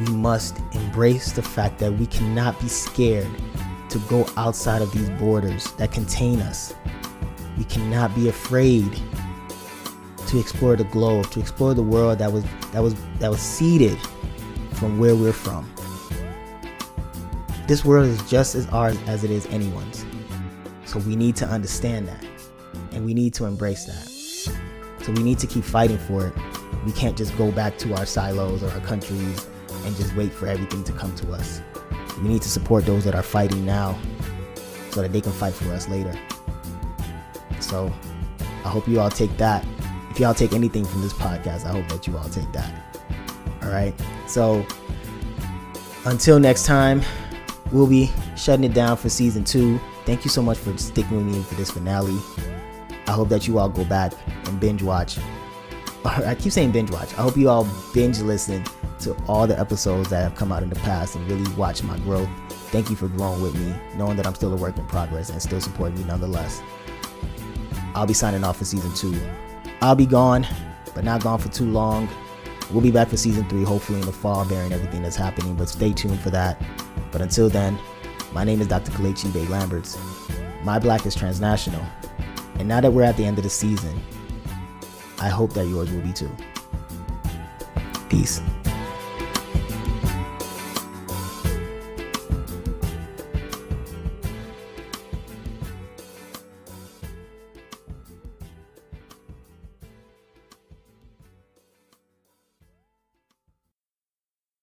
[0.00, 3.28] we must embrace the fact that we cannot be scared
[3.90, 6.74] to go outside of these borders that contain us.
[7.58, 8.88] We cannot be afraid
[10.28, 13.98] to explore the globe, to explore the world that was that was that was seeded
[14.74, 15.68] from where we're from.
[17.66, 20.06] This world is just as ours as it is anyone's.
[20.84, 22.24] So we need to understand that.
[22.92, 24.08] And we need to embrace that.
[25.04, 26.34] So we need to keep fighting for it.
[26.86, 29.46] We can't just go back to our silos or our countries
[29.84, 31.60] and just wait for everything to come to us.
[32.22, 33.98] We need to support those that are fighting now
[34.90, 36.18] so that they can fight for us later.
[37.60, 37.92] So
[38.64, 39.64] I hope you all take that.
[40.10, 43.06] If y'all take anything from this podcast, I hope that you all take that.
[43.62, 43.94] All right.
[44.26, 44.66] So
[46.04, 47.02] until next time,
[47.72, 49.78] we'll be shutting it down for season two.
[50.04, 52.18] Thank you so much for sticking with me for this finale.
[53.06, 54.12] I hope that you all go back
[54.46, 55.18] and binge watch.
[56.04, 57.12] I keep saying binge watch.
[57.14, 58.64] I hope you all binge listen
[59.00, 61.98] to all the episodes that have come out in the past and really watch my
[62.00, 62.28] growth.
[62.70, 65.40] Thank you for growing with me, knowing that I'm still a work in progress and
[65.40, 66.62] still supporting me nonetheless.
[67.98, 69.20] I'll be signing off for season two.
[69.82, 70.46] I'll be gone,
[70.94, 72.08] but not gone for too long.
[72.70, 75.68] We'll be back for season three, hopefully in the fall, bearing everything that's happening, but
[75.68, 76.62] stay tuned for that.
[77.10, 77.76] But until then,
[78.32, 78.92] my name is Dr.
[78.92, 79.98] Kalechi Bay Lamberts.
[80.62, 81.84] My black is transnational.
[82.60, 84.00] And now that we're at the end of the season,
[85.18, 86.30] I hope that yours will be too.
[88.08, 88.40] Peace.